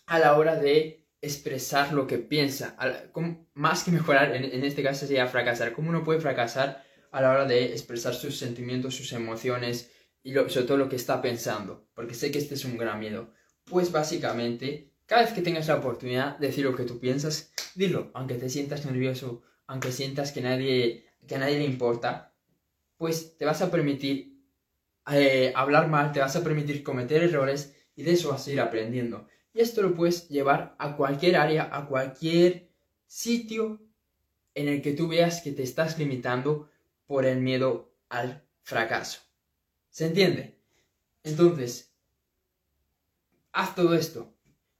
a 0.06 0.20
la 0.20 0.38
hora 0.38 0.56
de 0.56 1.01
expresar 1.22 1.94
lo 1.94 2.08
que 2.08 2.18
piensa. 2.18 2.76
Más 3.54 3.84
que 3.84 3.92
mejorar, 3.92 4.36
en, 4.36 4.64
este 4.64 4.84
caso 4.84 5.06
sería 5.06 5.28
fracasar. 5.28 5.74
¿Cómo 5.74 5.90
uno 5.90 6.04
puede 6.04 6.20
fracasar 6.20 6.84
a 7.12 7.22
la 7.22 7.32
hora 7.32 7.46
de 7.46 7.66
expresar 7.66 8.14
sus 8.14 8.38
sentimientos, 8.38 8.96
sus 8.96 9.14
emociones 9.14 9.92
y 10.24 10.34
sobre 10.34 10.64
todo 10.64 10.78
lo 10.78 10.90
que 10.90 10.96
está 10.96 11.22
pensando? 11.22 11.88
Porque 11.94 12.16
sé 12.16 12.32
que 12.32 12.40
este 12.40 12.56
es 12.56 12.66
un 12.66 12.78
gran 12.78 13.00
miedo. 13.00 13.34
Pues 13.66 13.92
básicamente, 13.92 14.92
cada 15.06 15.24
vez 15.24 15.34
que 15.34 15.42
tengas 15.42 15.68
la 15.68 15.76
oportunidad 15.76 16.38
de 16.38 16.48
decir 16.48 16.66
lo 16.66 16.76
que 16.76 16.84
tú 16.84 17.00
piensas, 17.00 17.54
dilo, 17.76 18.12
aunque 18.14 18.36
te 18.36 18.50
sientas 18.50 18.86
nervioso, 18.86 19.44
aunque 19.68 19.92
sientas 19.92 20.32
que, 20.32 20.42
nadie, 20.42 21.06
que 21.28 21.36
a 21.36 21.40
nadie 21.40 21.60
le 21.60 21.66
importa, 21.66 22.34
pues 22.98 23.38
te 23.38 23.46
vas 23.46 23.62
a 23.62 23.72
permitir 23.72 24.32
eh, 25.12 25.54
hablar 25.56 25.88
mal, 25.88 26.12
te 26.12 26.20
vas 26.20 26.36
a 26.36 26.44
permitir 26.44 26.84
cometer 26.84 27.24
errores 27.24 27.76
y 27.96 28.04
de 28.04 28.14
eso 28.14 28.30
vas 28.30 28.48
a 28.48 28.52
ir 28.52 28.60
aprendiendo. 28.60 29.28
Y 29.54 29.60
esto 29.60 29.82
lo 29.82 29.96
puedes 29.96 30.30
llevar 30.30 30.76
a 30.80 30.96
cualquier 30.96 31.36
área, 31.36 31.70
a 31.76 31.88
cualquier 31.88 32.70
sitio 33.06 33.82
en 34.56 34.68
el 34.68 34.82
que 34.82 34.94
tú 34.94 35.08
veas 35.08 35.42
que 35.42 35.52
te 35.52 35.64
estás 35.64 35.98
limitando 35.98 36.70
por 37.06 37.26
el 37.26 37.42
miedo 37.42 37.94
al 38.10 38.44
fracaso. 38.62 39.20
¿Se 39.90 40.06
entiende? 40.06 40.58
Entonces, 41.24 41.94
haz 43.52 43.76
todo 43.76 43.94
esto. 43.94 44.34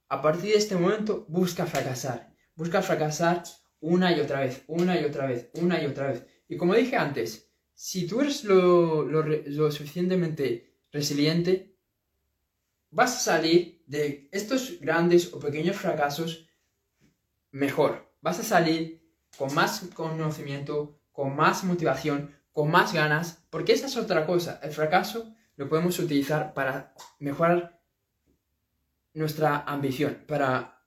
A 0.08 0.22
partir 0.22 0.52
de 0.52 0.58
este 0.58 0.76
momento, 0.76 1.26
busca 1.28 1.66
fracasar. 1.66 2.34
Busca 2.54 2.82
fracasar 2.82 3.42
una 3.80 4.16
y 4.16 4.20
otra 4.20 4.40
vez, 4.40 4.62
una 4.66 5.00
y 5.00 5.04
otra 5.04 5.26
vez, 5.26 5.50
una 5.54 5.82
y 5.82 5.86
otra 5.86 6.08
vez. 6.08 6.26
Y 6.48 6.56
como 6.56 6.74
dije 6.74 6.96
antes, 6.96 7.50
si 7.74 8.06
tú 8.06 8.20
eres 8.20 8.44
lo, 8.44 9.04
lo 9.04 9.72
suficientemente 9.72 10.76
resiliente, 10.90 11.71
vas 12.92 13.16
a 13.16 13.20
salir 13.20 13.82
de 13.86 14.28
estos 14.30 14.78
grandes 14.80 15.32
o 15.32 15.40
pequeños 15.40 15.76
fracasos 15.76 16.46
mejor. 17.50 18.14
Vas 18.20 18.38
a 18.38 18.44
salir 18.44 19.02
con 19.36 19.52
más 19.54 19.80
conocimiento, 19.94 21.00
con 21.10 21.34
más 21.34 21.64
motivación, 21.64 22.36
con 22.52 22.70
más 22.70 22.92
ganas, 22.92 23.44
porque 23.50 23.72
esa 23.72 23.86
es 23.86 23.96
otra 23.96 24.26
cosa. 24.26 24.60
El 24.62 24.70
fracaso 24.70 25.34
lo 25.56 25.68
podemos 25.68 25.98
utilizar 25.98 26.54
para 26.54 26.94
mejorar 27.18 27.80
nuestra 29.14 29.60
ambición, 29.60 30.24
para 30.28 30.84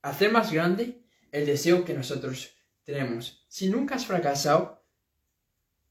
hacer 0.00 0.32
más 0.32 0.52
grande 0.52 1.04
el 1.32 1.44
deseo 1.44 1.84
que 1.84 1.94
nosotros 1.94 2.54
tenemos. 2.84 3.44
Si 3.48 3.68
nunca 3.68 3.96
has 3.96 4.06
fracasado, 4.06 4.84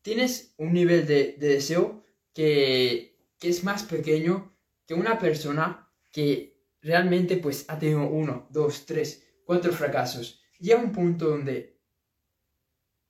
tienes 0.02 0.54
un 0.58 0.74
nivel 0.74 1.06
de, 1.06 1.36
deseo 1.38 2.04
que, 2.34 3.18
que, 3.38 3.50
es 3.50 3.64
más 3.64 3.84
pequeño 3.84 4.51
que 4.92 4.96
una 4.96 5.18
persona 5.18 5.90
que 6.12 6.66
realmente 6.82 7.38
pues 7.38 7.64
ha 7.70 7.80
tenido 7.80 8.10
uno, 8.10 8.50
dos, 8.52 8.86
tres, 8.86 9.26
cuatro 9.46 9.72
fracasos. 9.72 10.42
Llega 10.60 10.82
un 10.82 10.92
punto 10.92 11.30
donde 11.30 11.80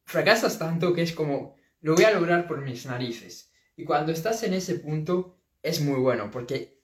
fracasas 0.06 0.60
tanto 0.60 0.94
que 0.94 1.02
es 1.02 1.12
como, 1.12 1.56
lo 1.80 1.96
voy 1.96 2.04
a 2.04 2.14
lograr 2.14 2.48
por 2.48 2.62
mis 2.62 2.86
narices. 2.86 3.52
Y 3.76 3.84
cuando 3.84 4.12
estás 4.12 4.44
en 4.44 4.54
ese 4.54 4.76
punto 4.76 5.40
es 5.64 5.82
muy 5.82 6.00
bueno 6.00 6.30
porque 6.30 6.84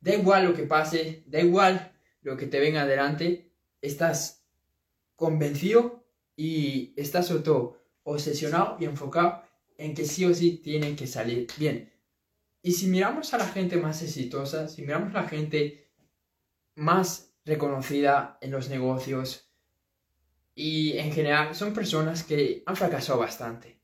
da 0.00 0.12
igual 0.12 0.46
lo 0.46 0.54
que 0.54 0.64
pase, 0.64 1.22
da 1.28 1.38
igual 1.38 1.96
lo 2.22 2.36
que 2.36 2.48
te 2.48 2.58
venga 2.58 2.82
adelante, 2.82 3.52
estás 3.80 4.44
convencido 5.14 6.04
y 6.34 6.94
estás 6.96 7.28
sobre 7.28 7.44
todo 7.44 7.80
obsesionado 8.02 8.76
y 8.80 8.86
enfocado 8.86 9.44
en 9.78 9.94
que 9.94 10.04
sí 10.04 10.24
o 10.24 10.34
sí 10.34 10.56
tienen 10.56 10.96
que 10.96 11.06
salir 11.06 11.46
bien. 11.56 11.92
Y 12.62 12.72
si 12.72 12.86
miramos 12.88 13.32
a 13.32 13.38
la 13.38 13.46
gente 13.46 13.76
más 13.76 14.02
exitosa, 14.02 14.68
si 14.68 14.82
miramos 14.82 15.14
a 15.14 15.22
la 15.22 15.28
gente 15.28 15.90
más 16.74 17.34
reconocida 17.44 18.38
en 18.40 18.50
los 18.50 18.68
negocios 18.68 19.50
y 20.54 20.98
en 20.98 21.12
general 21.12 21.54
son 21.54 21.72
personas 21.72 22.22
que 22.22 22.62
han 22.66 22.76
fracasado 22.76 23.18
bastante. 23.18 23.80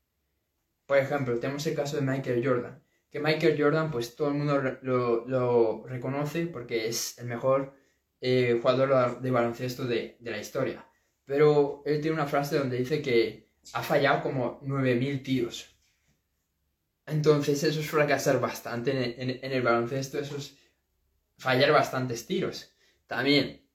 Por 0.85 0.97
ejemplo, 0.97 1.39
tenemos 1.39 1.65
el 1.67 1.75
caso 1.75 1.97
de 1.97 2.03
Michael 2.03 2.45
Jordan, 2.45 2.81
que 3.09 3.19
Michael 3.19 3.61
Jordan 3.61 3.91
pues 3.91 4.15
todo 4.15 4.29
el 4.29 4.35
mundo 4.35 4.61
lo, 4.81 5.85
reconoce 5.87 6.47
porque 6.47 6.87
es 6.87 7.17
el 7.17 7.25
mejor 7.25 7.73
eh, 8.21 8.59
jugador 8.61 9.21
de 9.21 9.31
baloncesto 9.31 9.85
de, 9.85 10.17
la 10.21 10.37
historia. 10.37 10.85
Pero 11.25 11.81
él 11.85 11.99
tiene 11.99 12.15
una 12.15 12.27
frase 12.27 12.57
donde 12.57 12.77
dice 12.77 13.01
que 13.01 13.49
ha 13.73 13.83
fallado 13.83 14.23
como 14.23 14.61
9.000 14.61 15.23
tiros. 15.23 15.76
Entonces 17.07 17.63
eso 17.63 17.79
es 17.79 17.89
fracasar 17.89 18.39
bastante 18.39 19.21
en, 19.21 19.51
el 19.51 19.61
baloncesto, 19.61 20.19
eso 20.19 20.37
es 20.37 20.57
fallar 21.37 21.71
bastantes 21.71 22.27
tiros. 22.27 22.73
También 23.07 23.65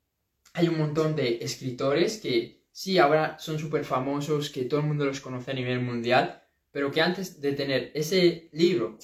hay 0.53 0.69
un 0.69 0.79
montón 0.79 1.17
de 1.17 1.39
escritores 1.43 2.19
que 2.19 2.67
sí, 2.71 2.99
ahora 2.99 3.39
son 3.39 3.59
súper 3.59 3.85
famosos, 3.87 4.51
que 4.51 4.67
todo 4.67 4.81
el 4.81 4.87
mundo 4.87 5.07
los 5.07 5.21
conoce 5.21 5.51
a 5.51 5.55
nivel 5.55 5.81
mundial, 5.81 6.43
pero 6.71 6.91
que 6.91 7.01
antes 7.01 7.41
de 7.41 7.53
tener 7.53 7.91
ese 7.95 8.51
libro 8.53 8.99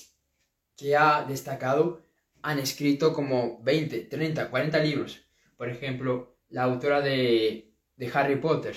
que 0.76 0.94
ha 0.94 1.24
destacado, 1.24 2.02
han 2.42 2.58
escrito 2.58 3.14
como 3.14 3.60
20, 3.62 4.00
30, 4.02 4.50
40 4.50 4.78
libros. 4.80 5.24
Por 5.56 5.70
ejemplo, 5.70 6.36
la 6.50 6.64
autora 6.64 7.00
de, 7.00 7.72
Harry 8.12 8.36
Potter 8.36 8.76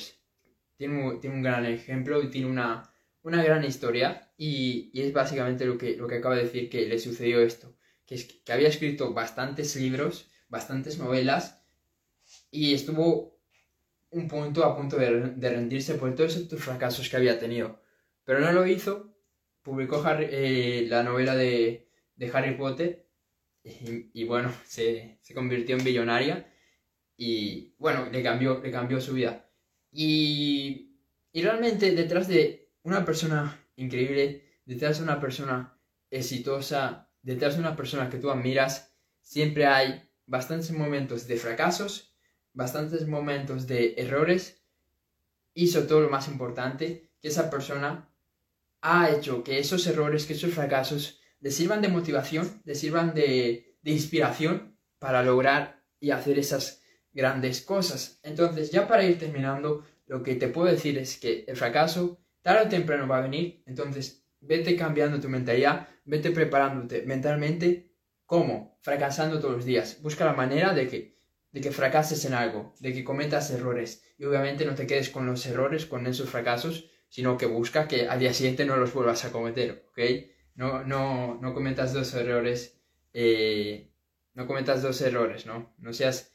tiene 0.77 1.19
tiene 1.19 1.35
un, 1.35 1.43
gran 1.43 1.65
ejemplo 1.65 2.23
y 2.23 2.29
tiene 2.29 2.47
una, 2.47 2.90
una 3.23 3.43
gran 3.43 3.63
historia 3.63 4.31
y, 4.37 4.91
es 4.99 5.13
básicamente 5.13 5.65
lo 5.65 5.77
que, 5.77 5.95
lo 5.95 6.07
que 6.07 6.15
acabo 6.15 6.35
de 6.35 6.43
decir 6.43 6.69
que 6.69 6.87
le 6.87 6.99
sucedió 6.99 7.41
esto, 7.41 7.75
que, 8.05 8.41
había 8.51 8.67
escrito 8.67 9.13
bastantes 9.13 9.75
libros 9.75 10.27
bastantes 10.51 10.99
novelas 10.99 11.63
y 12.51 12.73
estuvo 12.73 13.39
un 14.11 14.27
punto 14.27 14.65
a 14.65 14.75
punto 14.75 14.97
de, 14.97 15.09
rendirse 15.49 15.95
por 15.95 16.13
todos 16.13 16.35
estos 16.35 16.61
fracasos 16.61 17.09
que 17.09 17.15
había 17.15 17.39
tenido. 17.39 17.81
Pero 18.25 18.41
no 18.41 18.51
lo 18.51 18.67
hizo, 18.67 19.15
publicó 19.63 20.03
eh, 20.19 20.85
la 20.89 21.03
novela 21.03 21.35
de, 21.35 21.87
Harry 22.33 22.55
Potter 22.55 23.07
y, 23.63 24.23
bueno, 24.25 24.53
se, 24.65 25.19
convirtió 25.33 25.77
en 25.77 25.83
billonaria 25.83 26.53
y 27.15 27.73
bueno, 27.77 28.09
le 28.11 28.21
cambió, 28.21 28.59
le 28.61 28.71
cambió 28.71 28.99
su 28.99 29.13
vida. 29.13 29.49
Y, 29.91 30.97
y 31.31 31.41
realmente 31.41 31.91
detrás 31.95 32.27
de 32.27 32.60
una 32.83 33.05
persona 33.05 33.65
increíble, 33.75 34.45
detrás 34.65 34.97
de 34.97 35.03
una 35.03 35.19
persona 35.19 35.77
exitosa, 36.09 37.09
detrás 37.21 37.55
de 37.55 37.61
una 37.61 37.75
persona 37.75 38.09
que 38.09 38.17
tú 38.17 38.29
admiras, 38.29 38.93
siempre 39.21 39.65
hay 39.65 40.09
bastantes 40.25 40.71
momentos 40.71 41.27
de 41.27 41.37
fracasos, 41.37 42.15
bastantes 42.53 43.07
momentos 43.07 43.67
de 43.67 43.95
errores 43.97 44.63
y 45.53 45.67
sobre 45.67 45.87
todo 45.87 46.01
lo 46.01 46.09
más 46.09 46.27
importante, 46.27 47.11
que 47.21 47.27
esa 47.27 47.49
persona 47.49 48.09
ha 48.81 49.11
hecho 49.11 49.43
que 49.43 49.59
esos 49.59 49.85
errores, 49.87 50.25
que 50.25 50.33
esos 50.33 50.53
fracasos 50.53 51.19
le 51.39 51.51
sirvan 51.51 51.81
de 51.81 51.87
motivación, 51.87 52.61
le 52.65 52.75
sirvan 52.75 53.13
de, 53.13 53.77
inspiración 53.83 54.77
para 54.99 55.23
lograr 55.23 55.83
y 55.99 56.11
hacer 56.11 56.37
esas 56.37 56.81
grandes 57.13 57.61
cosas. 57.61 58.19
Entonces, 58.23 58.71
ya 58.71 58.87
para 58.87 59.03
ir 59.03 59.17
terminando, 59.17 59.85
lo 60.05 60.21
que 60.23 60.35
te 60.35 60.47
puedo 60.47 60.71
decir 60.71 60.97
es 60.97 61.17
que 61.17 61.45
el 61.47 61.57
fracaso 61.57 62.19
tarde 62.41 62.65
o 62.65 62.69
temprano 62.69 63.07
va 63.07 63.19
a 63.19 63.21
venir, 63.21 63.63
entonces 63.65 64.25
vete 64.39 64.75
cambiando 64.75 65.19
tu 65.19 65.29
mentalidad, 65.29 65.87
vete 66.05 66.31
preparándote 66.31 67.03
mentalmente 67.03 67.91
¿Cómo? 68.31 68.79
Fracasando 68.81 69.41
todos 69.41 69.55
los 69.55 69.65
días. 69.65 70.01
Busca 70.01 70.23
la 70.23 70.31
manera 70.31 70.73
de 70.73 70.87
que, 70.87 71.17
de 71.51 71.59
que 71.59 71.71
fracases 71.71 72.23
en 72.23 72.33
algo, 72.33 72.73
de 72.79 72.93
que 72.93 73.03
cometas 73.03 73.51
errores. 73.51 74.05
Y 74.17 74.23
obviamente 74.23 74.63
no 74.65 74.73
te 74.73 74.87
quedes 74.87 75.09
con 75.09 75.25
los 75.25 75.45
errores, 75.45 75.85
con 75.85 76.07
esos 76.07 76.29
fracasos, 76.29 76.89
sino 77.09 77.37
que 77.37 77.45
busca 77.45 77.89
que 77.89 78.07
al 78.07 78.21
día 78.21 78.33
siguiente 78.33 78.63
no 78.63 78.77
los 78.77 78.93
vuelvas 78.93 79.25
a 79.25 79.33
cometer, 79.33 79.85
¿ok? 79.89 79.99
No, 80.55 80.81
no, 80.85 81.39
no 81.41 81.53
cometas 81.53 81.91
dos 81.91 82.13
errores, 82.13 82.79
eh, 83.11 83.91
no 84.33 84.47
cometas 84.47 84.81
dos 84.81 85.01
errores, 85.01 85.45
¿no? 85.45 85.75
No 85.77 85.91
seas 85.91 86.31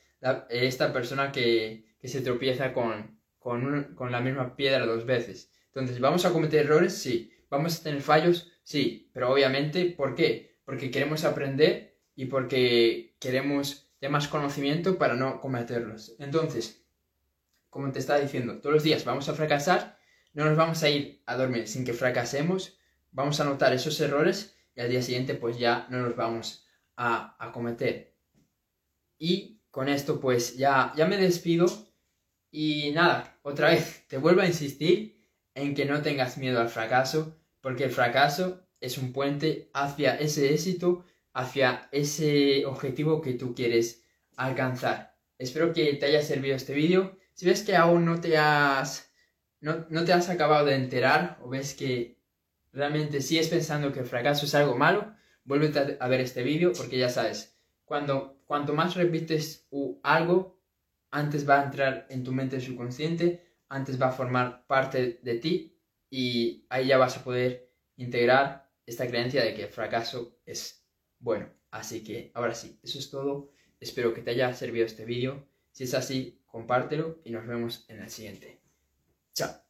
esta 0.50 0.92
persona 0.92 1.32
que, 1.32 1.96
que 1.98 2.08
se 2.08 2.20
tropieza 2.20 2.74
con, 2.74 3.18
con, 3.38 3.94
con 3.94 4.12
la 4.12 4.20
misma 4.20 4.54
piedra 4.54 4.84
dos 4.84 5.06
veces. 5.06 5.50
Entonces, 5.78 6.00
¿vamos 6.00 6.24
a 6.24 6.32
cometer 6.32 6.64
errores? 6.64 6.96
Sí. 6.96 7.32
¿Vamos 7.50 7.78
a 7.78 7.82
tener 7.82 8.00
fallos? 8.00 8.50
Sí. 8.62 9.10
Pero 9.12 9.32
obviamente, 9.32 9.84
¿por 9.96 10.14
qué? 10.14 10.56
porque 10.66 10.90
queremos 10.90 11.24
aprender 11.24 11.96
y 12.14 12.26
porque 12.26 13.16
queremos 13.20 13.88
tener 13.98 14.12
más 14.12 14.28
conocimiento 14.28 14.98
para 14.98 15.14
no 15.14 15.40
cometerlos. 15.40 16.16
Entonces, 16.18 16.84
como 17.70 17.90
te 17.92 18.00
estaba 18.00 18.18
diciendo, 18.18 18.58
todos 18.58 18.74
los 18.74 18.82
días 18.82 19.04
vamos 19.04 19.28
a 19.28 19.34
fracasar, 19.34 19.98
no 20.34 20.44
nos 20.44 20.56
vamos 20.56 20.82
a 20.82 20.90
ir 20.90 21.22
a 21.24 21.36
dormir 21.36 21.68
sin 21.68 21.84
que 21.84 21.94
fracasemos, 21.94 22.78
vamos 23.12 23.40
a 23.40 23.44
notar 23.44 23.72
esos 23.72 23.98
errores 24.00 24.56
y 24.74 24.80
al 24.80 24.90
día 24.90 25.02
siguiente 25.02 25.34
pues 25.34 25.56
ya 25.56 25.86
no 25.88 26.00
los 26.00 26.16
vamos 26.16 26.66
a, 26.96 27.36
a 27.38 27.52
cometer. 27.52 28.16
Y 29.18 29.62
con 29.70 29.88
esto 29.88 30.20
pues 30.20 30.56
ya, 30.56 30.92
ya 30.96 31.06
me 31.06 31.16
despido 31.16 31.66
y 32.50 32.90
nada, 32.90 33.38
otra 33.42 33.70
vez 33.70 34.04
te 34.08 34.18
vuelvo 34.18 34.40
a 34.40 34.46
insistir 34.46 35.15
en 35.56 35.74
que 35.74 35.86
no 35.86 36.02
tengas 36.02 36.38
miedo 36.38 36.60
al 36.60 36.68
fracaso, 36.68 37.36
porque 37.60 37.84
el 37.84 37.90
fracaso 37.90 38.62
es 38.80 38.98
un 38.98 39.12
puente 39.12 39.70
hacia 39.72 40.14
ese 40.14 40.52
éxito, 40.52 41.04
hacia 41.32 41.88
ese 41.90 42.64
objetivo 42.66 43.20
que 43.20 43.32
tú 43.32 43.54
quieres 43.54 44.04
alcanzar. 44.36 45.16
Espero 45.38 45.72
que 45.72 45.94
te 45.94 46.06
haya 46.06 46.22
servido 46.22 46.54
este 46.54 46.74
vídeo. 46.74 47.18
Si 47.32 47.46
ves 47.46 47.62
que 47.62 47.74
aún 47.74 48.04
no 48.04 48.20
te 48.20 48.36
has, 48.36 49.10
no, 49.60 50.04
te 50.04 50.12
has 50.12 50.28
acabado 50.28 50.66
de 50.66 50.76
enterar 50.76 51.38
o 51.42 51.48
ves 51.48 51.74
que 51.74 52.20
realmente 52.72 53.22
sigues 53.22 53.48
pensando 53.48 53.92
que 53.92 54.00
el 54.00 54.06
fracaso 54.06 54.44
es 54.44 54.54
algo 54.54 54.76
malo, 54.76 55.14
vuelve 55.44 55.72
a 55.98 56.08
ver 56.08 56.20
este 56.20 56.42
vídeo 56.42 56.72
porque 56.76 56.98
ya 56.98 57.08
sabes, 57.08 57.58
cuando, 57.86 58.42
cuanto 58.44 58.74
más 58.74 58.94
repites 58.94 59.66
algo, 60.02 60.60
antes 61.10 61.48
va 61.48 61.60
a 61.60 61.64
entrar 61.64 62.06
en 62.10 62.24
tu 62.24 62.32
mente 62.32 62.60
subconsciente, 62.60 63.45
antes 63.68 64.00
va 64.00 64.08
a 64.08 64.12
formar 64.12 64.66
parte 64.66 65.20
de 65.22 65.38
ti 65.38 65.80
y 66.10 66.66
ahí 66.68 66.88
ya 66.88 66.98
vas 66.98 67.16
a 67.16 67.24
poder 67.24 67.70
integrar 67.96 68.70
esta 68.86 69.06
creencia 69.06 69.44
de 69.44 69.54
que 69.54 69.64
el 69.64 69.70
fracaso 69.70 70.38
es 70.46 70.86
bueno. 71.18 71.48
Así 71.70 72.04
que 72.04 72.30
ahora 72.34 72.54
sí, 72.54 72.78
eso 72.82 72.98
es 72.98 73.10
todo. 73.10 73.50
Espero 73.80 74.14
que 74.14 74.22
te 74.22 74.30
haya 74.30 74.52
servido 74.54 74.86
este 74.86 75.04
vídeo. 75.04 75.46
Si 75.72 75.84
es 75.84 75.94
así, 75.94 76.40
compártelo 76.46 77.20
y 77.24 77.30
nos 77.30 77.46
vemos 77.46 77.84
en 77.88 78.00
el 78.00 78.08
siguiente. 78.08 78.60
Chao. 79.34 79.65